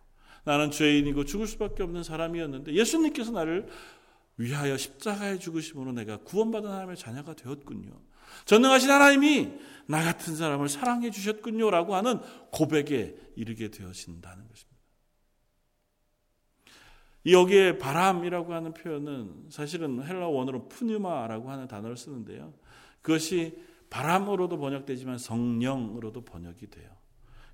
나는 0.45 0.71
죄인이고 0.71 1.25
죽을 1.25 1.47
수밖에 1.47 1.83
없는 1.83 2.03
사람이었는데 2.03 2.75
예수님께서 2.75 3.33
나를 3.33 3.69
위하여 4.37 4.77
십자가에 4.77 5.39
죽으심으로 5.39 5.93
내가 5.93 6.19
구원받은 6.19 6.69
하나님의 6.69 6.99
자녀가 6.99 7.33
되었군요. 7.33 7.99
전능하신 8.45 8.91
하나님이 8.91 9.51
나 9.87 10.05
같은 10.05 10.37
사람을 10.37 10.69
사랑해 10.69 11.11
주셨군요라고 11.11 11.95
하는 11.95 12.21
고백에 12.51 13.15
이르게 13.37 13.71
되어진다는 13.71 14.47
것입니다. 14.47 14.72
여기에 17.27 17.79
바람이라고 17.79 18.53
하는 18.53 18.75
표현은 18.75 19.47
사실은 19.49 20.03
헬라 20.03 20.29
원어로 20.29 20.69
푸뉴마라고 20.69 21.51
하는 21.51 21.69
단어를 21.69 21.97
쓰는데요. 21.97 22.53
그것이 23.01 23.57
바람으로도 23.91 24.59
번역되지만 24.59 25.19
성령으로도 25.19 26.25
번역이 26.25 26.69
돼요. 26.69 26.91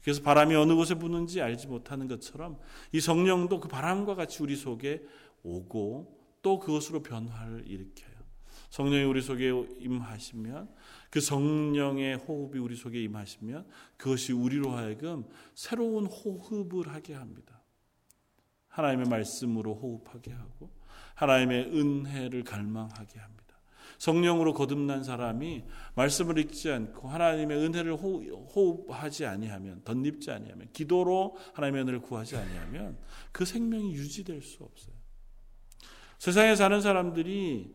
그래서 0.02 0.22
바람이 0.22 0.54
어느 0.54 0.74
곳에 0.74 0.94
부는지 0.94 1.42
알지 1.42 1.66
못하는 1.66 2.07
것처럼 2.09 2.59
이 2.92 3.00
성령도 3.00 3.61
그 3.61 3.68
바람과 3.68 4.14
같이 4.14 4.42
우리 4.42 4.57
속에 4.57 5.02
오고 5.42 6.16
또 6.40 6.59
그것으로 6.59 7.02
변화를 7.02 7.64
일으켜요. 7.66 8.16
성령이 8.70 9.04
우리 9.04 9.20
속에 9.20 9.50
임하시면 9.81 10.68
그 11.11 11.20
성령의 11.20 12.16
호흡이 12.16 12.59
우리 12.59 12.76
속에 12.76 13.02
임하시면 13.02 13.66
그것이 13.96 14.33
우리로 14.33 14.70
하여금 14.70 15.24
새로운 15.54 16.07
호흡을 16.07 16.88
하게 16.88 17.14
합니다. 17.14 17.57
하나님의 18.68 19.09
말씀으로 19.09 19.74
호흡하게 19.74 20.33
하고 20.33 20.70
하나님의 21.14 21.70
은혜를 21.72 22.44
갈망하게 22.44 23.18
합니다. 23.18 23.38
성령으로 23.98 24.54
거듭난 24.54 25.02
사람이 25.02 25.64
말씀을 25.96 26.38
읽지 26.38 26.70
않고 26.70 27.09
하나님의 27.09 27.59
은혜를 27.59 27.94
호흡하지 27.94 29.26
아니하면 29.26 29.83
덧입지 29.85 30.31
아니하면 30.31 30.68
기도로 30.72 31.37
하나님의 31.54 31.83
은혜를 31.83 32.00
구하지 32.00 32.37
아니하면 32.37 32.96
그 33.33 33.44
생명이 33.44 33.92
유지될 33.94 34.42
수 34.42 34.62
없어요. 34.62 34.94
세상에 36.18 36.54
사는 36.54 36.81
사람들이 36.81 37.74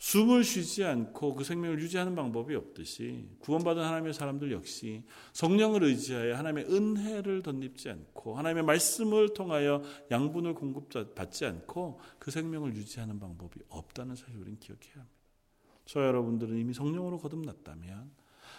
숨을 0.00 0.44
쉬지 0.44 0.82
않고 0.82 1.34
그 1.34 1.44
생명을 1.44 1.78
유지하는 1.78 2.14
방법이 2.14 2.54
없듯이 2.54 3.28
구원받은 3.40 3.82
하나님의 3.82 4.14
사람들 4.14 4.50
역시 4.50 5.04
성령을 5.34 5.84
의지하여 5.84 6.36
하나님의 6.36 6.64
은혜를 6.74 7.42
덧입지 7.42 7.90
않고 7.90 8.34
하나님의 8.38 8.64
말씀을 8.64 9.34
통하여 9.34 9.82
양분을 10.10 10.54
공급받지 10.54 11.44
않고 11.44 12.00
그 12.18 12.30
생명을 12.30 12.74
유지하는 12.76 13.20
방법이 13.20 13.60
없다는 13.68 14.16
사실을 14.16 14.40
우리는 14.40 14.58
기억해야 14.58 14.94
합니다. 14.94 15.14
저 15.84 16.00
여러분들은 16.00 16.56
이미 16.56 16.72
성령으로 16.72 17.18
거듭났다면 17.18 18.10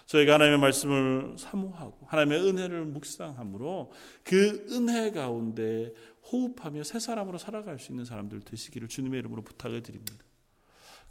저희가 0.05 0.35
하나님의 0.35 0.59
말씀을 0.59 1.37
사모하고 1.39 2.05
하나님의 2.05 2.39
은혜를 2.39 2.85
묵상함으로 2.85 3.91
그 4.23 4.67
은혜 4.69 5.09
가운데 5.09 5.91
호흡하며 6.31 6.83
새 6.83 6.99
사람으로 6.99 7.39
살아갈 7.39 7.79
수 7.79 7.91
있는 7.91 8.05
사람들 8.05 8.41
되시기를 8.41 8.87
주님의 8.89 9.21
이름으로 9.21 9.41
부탁을 9.41 9.81
드립니다. 9.81 10.23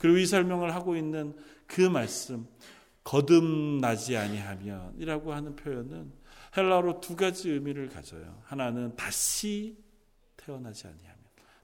그리고 0.01 0.17
이 0.17 0.27
설명을 0.27 0.75
하고 0.75 0.97
있는 0.97 1.37
그 1.67 1.83
말씀 1.83 2.49
거듭나지 3.05 4.17
아니하면이라고 4.17 5.33
하는 5.33 5.55
표현은 5.55 6.11
헬라어로 6.57 7.01
두 7.01 7.15
가지 7.15 7.51
의미를 7.51 7.89
가져요. 7.89 8.41
하나는 8.45 8.97
다시 8.97 9.77
태어나지 10.37 10.87
아니하면 10.87 11.19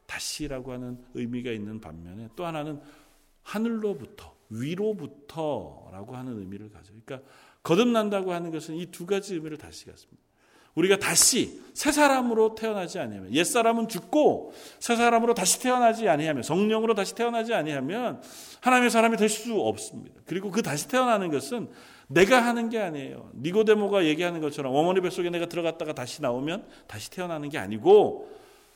다시라고 0.06 0.72
하는 0.72 1.02
의미가 1.14 1.50
있는 1.50 1.80
반면에 1.80 2.28
또 2.36 2.44
하나는 2.44 2.80
하늘로부터 3.42 4.36
위로부터라고 4.50 6.14
하는 6.14 6.38
의미를 6.38 6.70
가져요. 6.70 6.98
그러니까 7.04 7.28
거듭난다고 7.62 8.32
하는 8.32 8.50
것은 8.50 8.76
이 8.76 8.86
두 8.90 9.06
가지 9.06 9.34
의미를 9.34 9.56
다시 9.56 9.86
갖습니다. 9.86 10.22
우리가 10.76 10.98
다시 10.98 11.60
새 11.74 11.92
사람으로 11.92 12.54
태어나지 12.54 12.98
아니하면 12.98 13.34
옛 13.34 13.44
사람은 13.44 13.88
죽고 13.88 14.54
새 14.78 14.96
사람으로 14.96 15.34
다시 15.34 15.60
태어나지 15.60 16.08
아니하면 16.08 16.42
성령으로 16.42 16.94
다시 16.94 17.14
태어나지 17.14 17.52
아니하면 17.52 18.22
하나님의 18.60 18.90
사람이 18.90 19.16
될 19.16 19.28
수 19.28 19.60
없습니다. 19.60 20.20
그리고 20.24 20.50
그 20.50 20.62
다시 20.62 20.88
태어나는 20.88 21.30
것은 21.30 21.68
내가 22.08 22.40
하는 22.40 22.70
게 22.70 22.78
아니에요. 22.78 23.30
니고데모가 23.34 24.04
얘기하는 24.04 24.40
것처럼 24.40 24.74
어머니 24.74 25.00
뱃속에 25.00 25.28
내가 25.28 25.46
들어갔다가 25.46 25.92
다시 25.92 26.22
나오면 26.22 26.66
다시 26.86 27.10
태어나는 27.10 27.48
게 27.48 27.58
아니고 27.58 28.30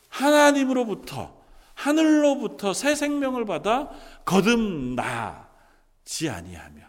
하나님으로부터 0.08 1.38
하늘로부터 1.74 2.74
새 2.74 2.94
생명을 2.94 3.46
받아 3.46 3.90
거듭나지 4.24 6.28
아니하며 6.28 6.80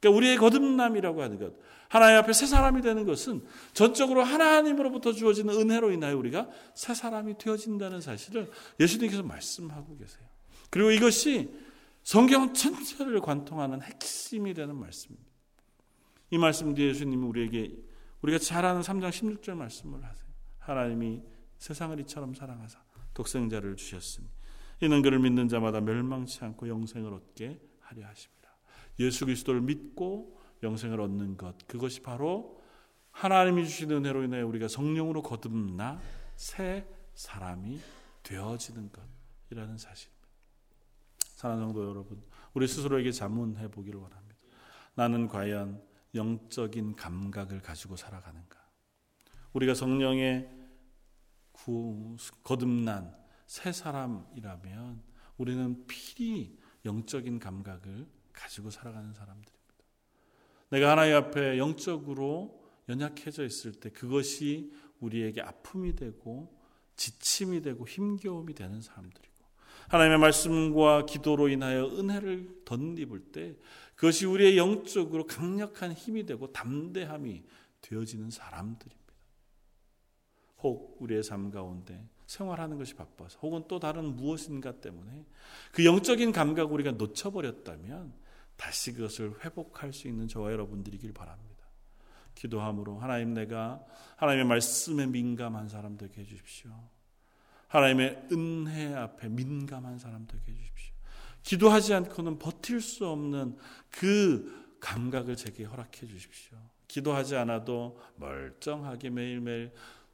그러니까 0.00 0.16
우리의 0.16 0.36
거듭남이라고 0.36 1.22
하는 1.22 1.38
것 1.38 1.52
하나님 1.88 2.18
앞에 2.18 2.32
새 2.32 2.46
사람이 2.46 2.82
되는 2.82 3.04
것은 3.06 3.44
전적으로 3.72 4.22
하나님으로부터 4.22 5.12
주어지는 5.12 5.54
은혜로 5.54 5.90
인하여 5.92 6.16
우리가 6.16 6.48
새 6.74 6.94
사람이 6.94 7.38
되어진다는 7.38 8.00
사실을 8.00 8.50
예수님께서 8.78 9.22
말씀하고 9.22 9.96
계세요. 9.96 10.26
그리고 10.70 10.90
이것이 10.90 11.50
성경 12.02 12.52
전체를 12.52 13.20
관통하는 13.20 13.82
핵심이 13.82 14.54
되는 14.54 14.76
말씀입니다. 14.76 15.28
이 16.30 16.38
말씀 16.38 16.74
뒤에 16.74 16.88
예수님이 16.88 17.24
우리에게 17.26 17.74
우리가 18.20 18.38
잘 18.38 18.64
아는 18.64 18.82
3장 18.82 19.10
16절 19.10 19.54
말씀을 19.54 20.04
하세요. 20.04 20.28
하나님이 20.58 21.22
세상을 21.58 21.98
이처럼 22.00 22.34
사랑하사 22.34 22.78
독생자를 23.14 23.76
주셨으니 23.76 24.26
이는 24.82 25.02
그를 25.02 25.18
믿는 25.18 25.48
자마다 25.48 25.80
멸망치 25.80 26.44
않고 26.44 26.68
영생을 26.68 27.12
얻게 27.12 27.60
하려 27.80 28.06
하십니다. 28.06 28.50
예수 29.00 29.24
그리스도를 29.24 29.60
믿고 29.62 30.37
영생을 30.62 31.00
얻는 31.00 31.36
것 31.36 31.56
그것이 31.66 32.02
바로 32.02 32.60
하나님이 33.10 33.64
주신 33.66 33.90
은혜로 33.90 34.24
인해 34.24 34.42
우리가 34.42 34.68
성령으로 34.68 35.22
거듭나 35.22 36.00
새 36.36 36.86
사람이 37.14 37.80
되어지는 38.22 38.90
것이라는 38.92 39.76
사실입니다. 39.76 40.28
사랑하는 41.34 41.68
성도 41.68 41.88
여러분, 41.88 42.22
우리 42.54 42.68
스스로에게 42.68 43.12
자문해 43.12 43.68
보기를 43.70 44.00
원합니다. 44.00 44.36
나는 44.94 45.28
과연 45.28 45.82
영적인 46.14 46.96
감각을 46.96 47.60
가지고 47.60 47.96
살아가는가? 47.96 48.58
우리가 49.52 49.74
성령의 49.74 50.48
구, 51.52 52.16
거듭난 52.42 53.16
새 53.46 53.72
사람이라면 53.72 55.02
우리는 55.38 55.86
필히 55.86 56.58
영적인 56.84 57.38
감각을 57.38 58.06
가지고 58.32 58.70
살아가는 58.70 59.12
사람들. 59.12 59.57
내가 60.70 60.90
하나님 60.90 61.16
앞에 61.16 61.58
영적으로 61.58 62.62
연약해져 62.88 63.44
있을 63.44 63.72
때 63.72 63.90
그것이 63.90 64.72
우리에게 65.00 65.40
아픔이 65.40 65.94
되고 65.94 66.56
지침이 66.96 67.62
되고 67.62 67.86
힘겨움이 67.86 68.54
되는 68.54 68.80
사람들이고 68.80 69.28
하나님의 69.88 70.18
말씀과 70.18 71.06
기도로 71.06 71.48
인하여 71.48 71.86
은혜를 71.86 72.62
덧입을 72.64 73.20
때 73.32 73.56
그것이 73.94 74.26
우리의 74.26 74.58
영적으로 74.58 75.26
강력한 75.26 75.92
힘이 75.92 76.26
되고 76.26 76.52
담대함이 76.52 77.42
되어지는 77.80 78.30
사람들입니다. 78.30 78.98
혹 80.62 80.96
우리의 81.00 81.22
삶 81.22 81.50
가운데 81.50 82.04
생활하는 82.26 82.76
것이 82.76 82.94
바빠서 82.94 83.38
혹은 83.40 83.64
또 83.68 83.78
다른 83.78 84.16
무엇인가 84.16 84.72
때문에 84.80 85.24
그 85.72 85.84
영적인 85.84 86.32
감각을 86.32 86.72
우리가 86.72 86.92
놓쳐버렸다면 86.92 88.12
다시 88.58 88.92
그것을 88.92 89.32
회복할 89.44 89.94
수 89.94 90.08
있는 90.08 90.28
저와 90.28 90.52
여러분들이길 90.52 91.14
바랍니다. 91.14 91.64
기도함으로 92.34 92.98
하나님 92.98 93.32
내가 93.32 93.80
하나님의 94.16 94.46
말씀에 94.46 95.06
민감한 95.06 95.68
사람 95.68 95.96
되게 95.96 96.20
해주십시오. 96.20 96.70
하나님의 97.68 98.28
은혜 98.32 98.94
앞에 98.94 99.28
민감한 99.28 99.98
사람 99.98 100.26
되게 100.26 100.52
해주십시오. 100.52 100.94
기도하지 101.42 101.94
않고는 101.94 102.38
버틸 102.38 102.80
수 102.80 103.06
없는 103.08 103.56
그 103.90 104.76
감각을 104.80 105.36
제게 105.36 105.64
허락해 105.64 106.06
주십시오. 106.06 106.58
기도하지 106.88 107.36
않아도 107.36 108.00
멀쩡하게 108.16 109.10
매일매일 109.10 109.72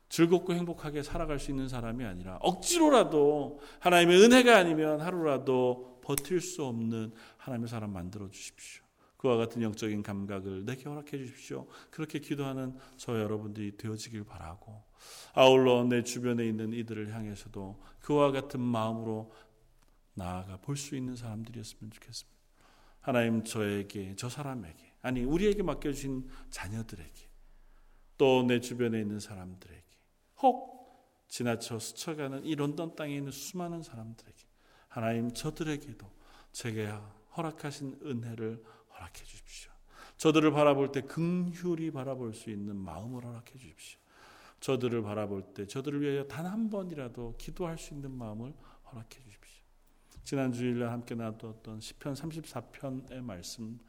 즐겁고 0.09 0.53
행복하게 0.53 1.03
살아갈 1.03 1.39
수 1.39 1.51
있는 1.51 1.69
사람이 1.69 2.05
아니라 2.05 2.39
억지로라도 2.41 3.61
하나님의 3.81 4.23
은혜가 4.23 4.57
아니면 4.57 5.01
하루라도 5.01 5.94
버틸 6.05 6.41
수 6.41 6.65
없는 6.65 7.13
하나님의 7.39 7.69
사람 7.69 7.93
만들어 7.93 8.29
주십시오. 8.29 8.85
그와 9.17 9.37
같은 9.39 9.63
영적인 9.63 10.03
감각을 10.03 10.67
내게 10.67 10.85
허락해 10.85 11.17
주십시오. 11.17 11.67
그렇게 11.91 12.19
기도하는 12.19 12.77
저 12.99 13.19
여러분들이 13.19 13.77
되어지길 13.79 14.25
바라고 14.25 14.85
아울러 15.33 15.83
내 15.85 16.03
주변에 16.03 16.47
있는 16.47 16.73
이들을 16.75 17.13
향해서도 17.15 17.81
그와 18.01 18.33
같은 18.33 18.61
마음으로 18.61 19.33
나아가 20.13 20.59
볼 20.59 20.77
수 20.77 20.95
있는 20.95 21.17
사람들이었으면 21.17 21.91
좋겠습니다. 21.91 22.35
하나님 23.01 23.45
저에게 23.45 24.15
저 24.17 24.29
사람에게 24.29 24.95
아니 25.03 25.25
우리에게 25.25 25.63
맡겨주신 25.63 26.29
자녀들에게 26.51 27.29
또 28.19 28.45
내 28.47 28.61
주변에 28.61 29.01
있는 29.01 29.21
사람들에게 29.21 29.83
혹 30.43 30.75
지나쳐 31.29 31.79
스쳐가는 31.79 32.45
이 32.45 32.55
런던 32.55 32.95
땅에 32.95 33.17
있는 33.17 33.33
수많은 33.33 33.83
사람들에게 33.83 34.44
하나님 34.95 35.33
저들에게도 35.33 36.09
제게 36.53 36.89
허락하신 37.37 37.99
은혜를 38.05 38.63
허락해 38.93 39.25
주십시오. 39.25 39.73
저들을 40.19 40.53
바라볼 40.53 40.93
때 40.93 41.01
긍휼히 41.01 41.91
바라볼 41.91 42.33
수 42.33 42.49
있는 42.49 42.77
마음을 42.77 43.25
허락해 43.25 43.59
주십시오. 43.59 43.99
저들을 44.61 45.03
바라볼 45.03 45.53
때 45.53 45.67
저들을 45.67 46.01
위하여 46.01 46.29
단 46.29 46.47
한 46.47 46.71
번이라도 46.71 47.35
기도할 47.39 47.77
수 47.77 47.93
있는 47.93 48.13
마음을 48.13 48.55
허락해 48.93 49.21
주십시오. 49.21 49.65
지난 50.23 50.53
주일날 50.53 50.91
함께 50.91 51.17
나눴던 51.17 51.81
시편 51.81 52.15
34편의 52.15 53.21
말씀 53.21 53.81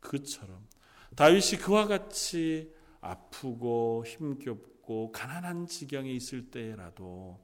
그처럼 0.00 0.66
다윗이 1.14 1.60
그와 1.62 1.86
같이 1.86 2.74
아프고 3.00 4.04
힘겹고 4.04 5.12
가난한 5.12 5.68
지경에 5.68 6.10
있을 6.10 6.50
때라도 6.50 7.38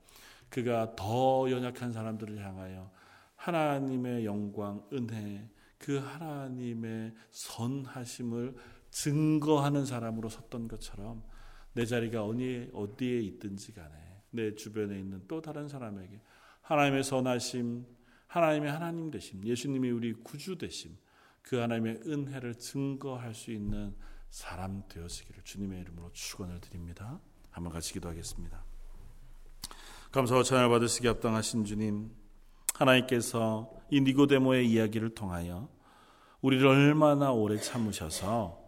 그가 0.48 0.94
더 0.96 1.48
연약한 1.50 1.92
사람들을 1.92 2.44
향하여 2.44 2.90
하나님의 3.47 4.24
영광, 4.24 4.84
은혜, 4.92 5.49
그 5.78 5.99
하나님의 5.99 7.14
선하심을 7.30 8.57
증거하는 8.90 9.86
사람으로 9.86 10.28
섰던 10.28 10.66
것처럼 10.66 11.22
내 11.72 11.86
자리가 11.86 12.24
어디, 12.24 12.68
어디에 12.72 13.20
있든지 13.20 13.72
간에 13.72 13.94
내 14.30 14.57
주변에 14.57 14.99
있는 14.99 15.22
또 15.28 15.40
다른 15.40 15.68
사람에게 15.68 16.20
하나님의 16.62 17.05
선하심, 17.05 17.86
하나님의 18.26 18.72
하나님 18.72 19.12
되심, 19.12 19.44
예수님이 19.44 19.90
우리 19.90 20.12
구주 20.12 20.59
되심, 20.59 20.97
그 21.42 21.57
하나님의 21.57 22.01
은혜를 22.05 22.57
증거할 22.57 23.32
수 23.32 23.53
있는 23.53 23.94
사람 24.28 24.82
되어지기를 24.88 25.44
주님의 25.44 25.82
이름으로 25.82 26.11
축원을 26.12 26.61
드립니다. 26.61 27.20
한번 27.51 27.72
같이 27.72 27.92
기도하겠습니다. 27.92 28.64
감사와 30.11 30.42
찬양 30.42 30.68
받으시기 30.68 31.07
합당하신 31.07 31.64
주님, 31.64 32.26
하나님께서 32.79 33.70
이 33.91 34.01
니고데모의 34.01 34.70
이야기를 34.70 35.14
통하여 35.14 35.68
우리를 36.41 36.66
얼마나 36.66 37.33
오래 37.33 37.57
참으셔서 37.59 38.64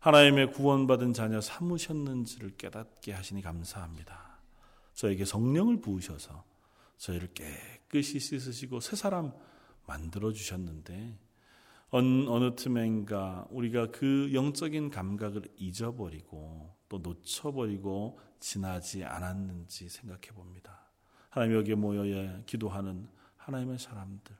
하나님의 0.00 0.52
구원받은 0.52 1.12
자녀 1.12 1.40
삼으셨는지를 1.40 2.56
깨닫게 2.56 3.12
하시니 3.12 3.42
감사합니다. 3.42 4.38
저에게 4.94 5.24
성령을 5.24 5.80
부으셔서 5.80 6.44
저희를 6.98 7.32
깨끗이 7.32 8.18
씻으시고 8.18 8.80
새 8.80 8.96
사람 8.96 9.32
만들어 9.86 10.32
주셨는데 10.32 11.18
어느 11.90 12.54
틈엔가 12.56 13.46
우리가 13.50 13.90
그 13.92 14.30
영적인 14.34 14.90
감각을 14.90 15.42
잊어버리고 15.56 16.74
또 16.88 16.98
놓쳐버리고 16.98 18.18
지나지 18.40 19.04
않았는지 19.04 19.88
생각해 19.88 20.34
봅니다. 20.34 20.90
하나님 21.30 21.56
여기에 21.56 21.76
모여 21.76 22.42
기도하는 22.46 23.08
하나님의 23.44 23.78
사람들, 23.78 24.34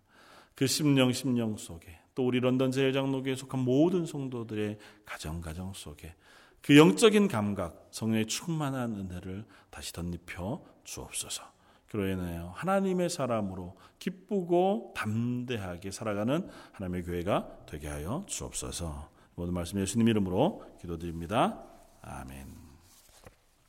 그 0.54 0.66
심령 0.66 1.12
심령 1.12 1.56
속에 1.56 1.98
또 2.14 2.26
우리 2.26 2.40
런던 2.40 2.70
제일장로교에 2.70 3.34
속한 3.34 3.60
모든 3.60 4.06
성도들의 4.06 4.78
가정 5.04 5.40
가정 5.40 5.72
속에 5.72 6.14
그 6.62 6.78
영적인 6.78 7.28
감각, 7.28 7.88
성령의 7.90 8.26
충만한 8.26 8.94
은혜를 8.94 9.44
다시 9.70 9.92
덧입혀 9.92 10.62
주옵소서. 10.84 11.54
인하여 11.94 12.52
하나님의 12.56 13.08
사람으로 13.08 13.76
기쁘고 14.00 14.94
담대하게 14.96 15.92
살아가는 15.92 16.48
하나님의 16.72 17.04
교회가 17.04 17.66
되게 17.66 17.86
하여 17.86 18.24
주옵소서. 18.26 19.10
모든 19.36 19.54
말씀 19.54 19.78
예수님 19.78 20.08
이름으로 20.08 20.64
기도드립니다. 20.80 21.62
아멘. 22.02 22.63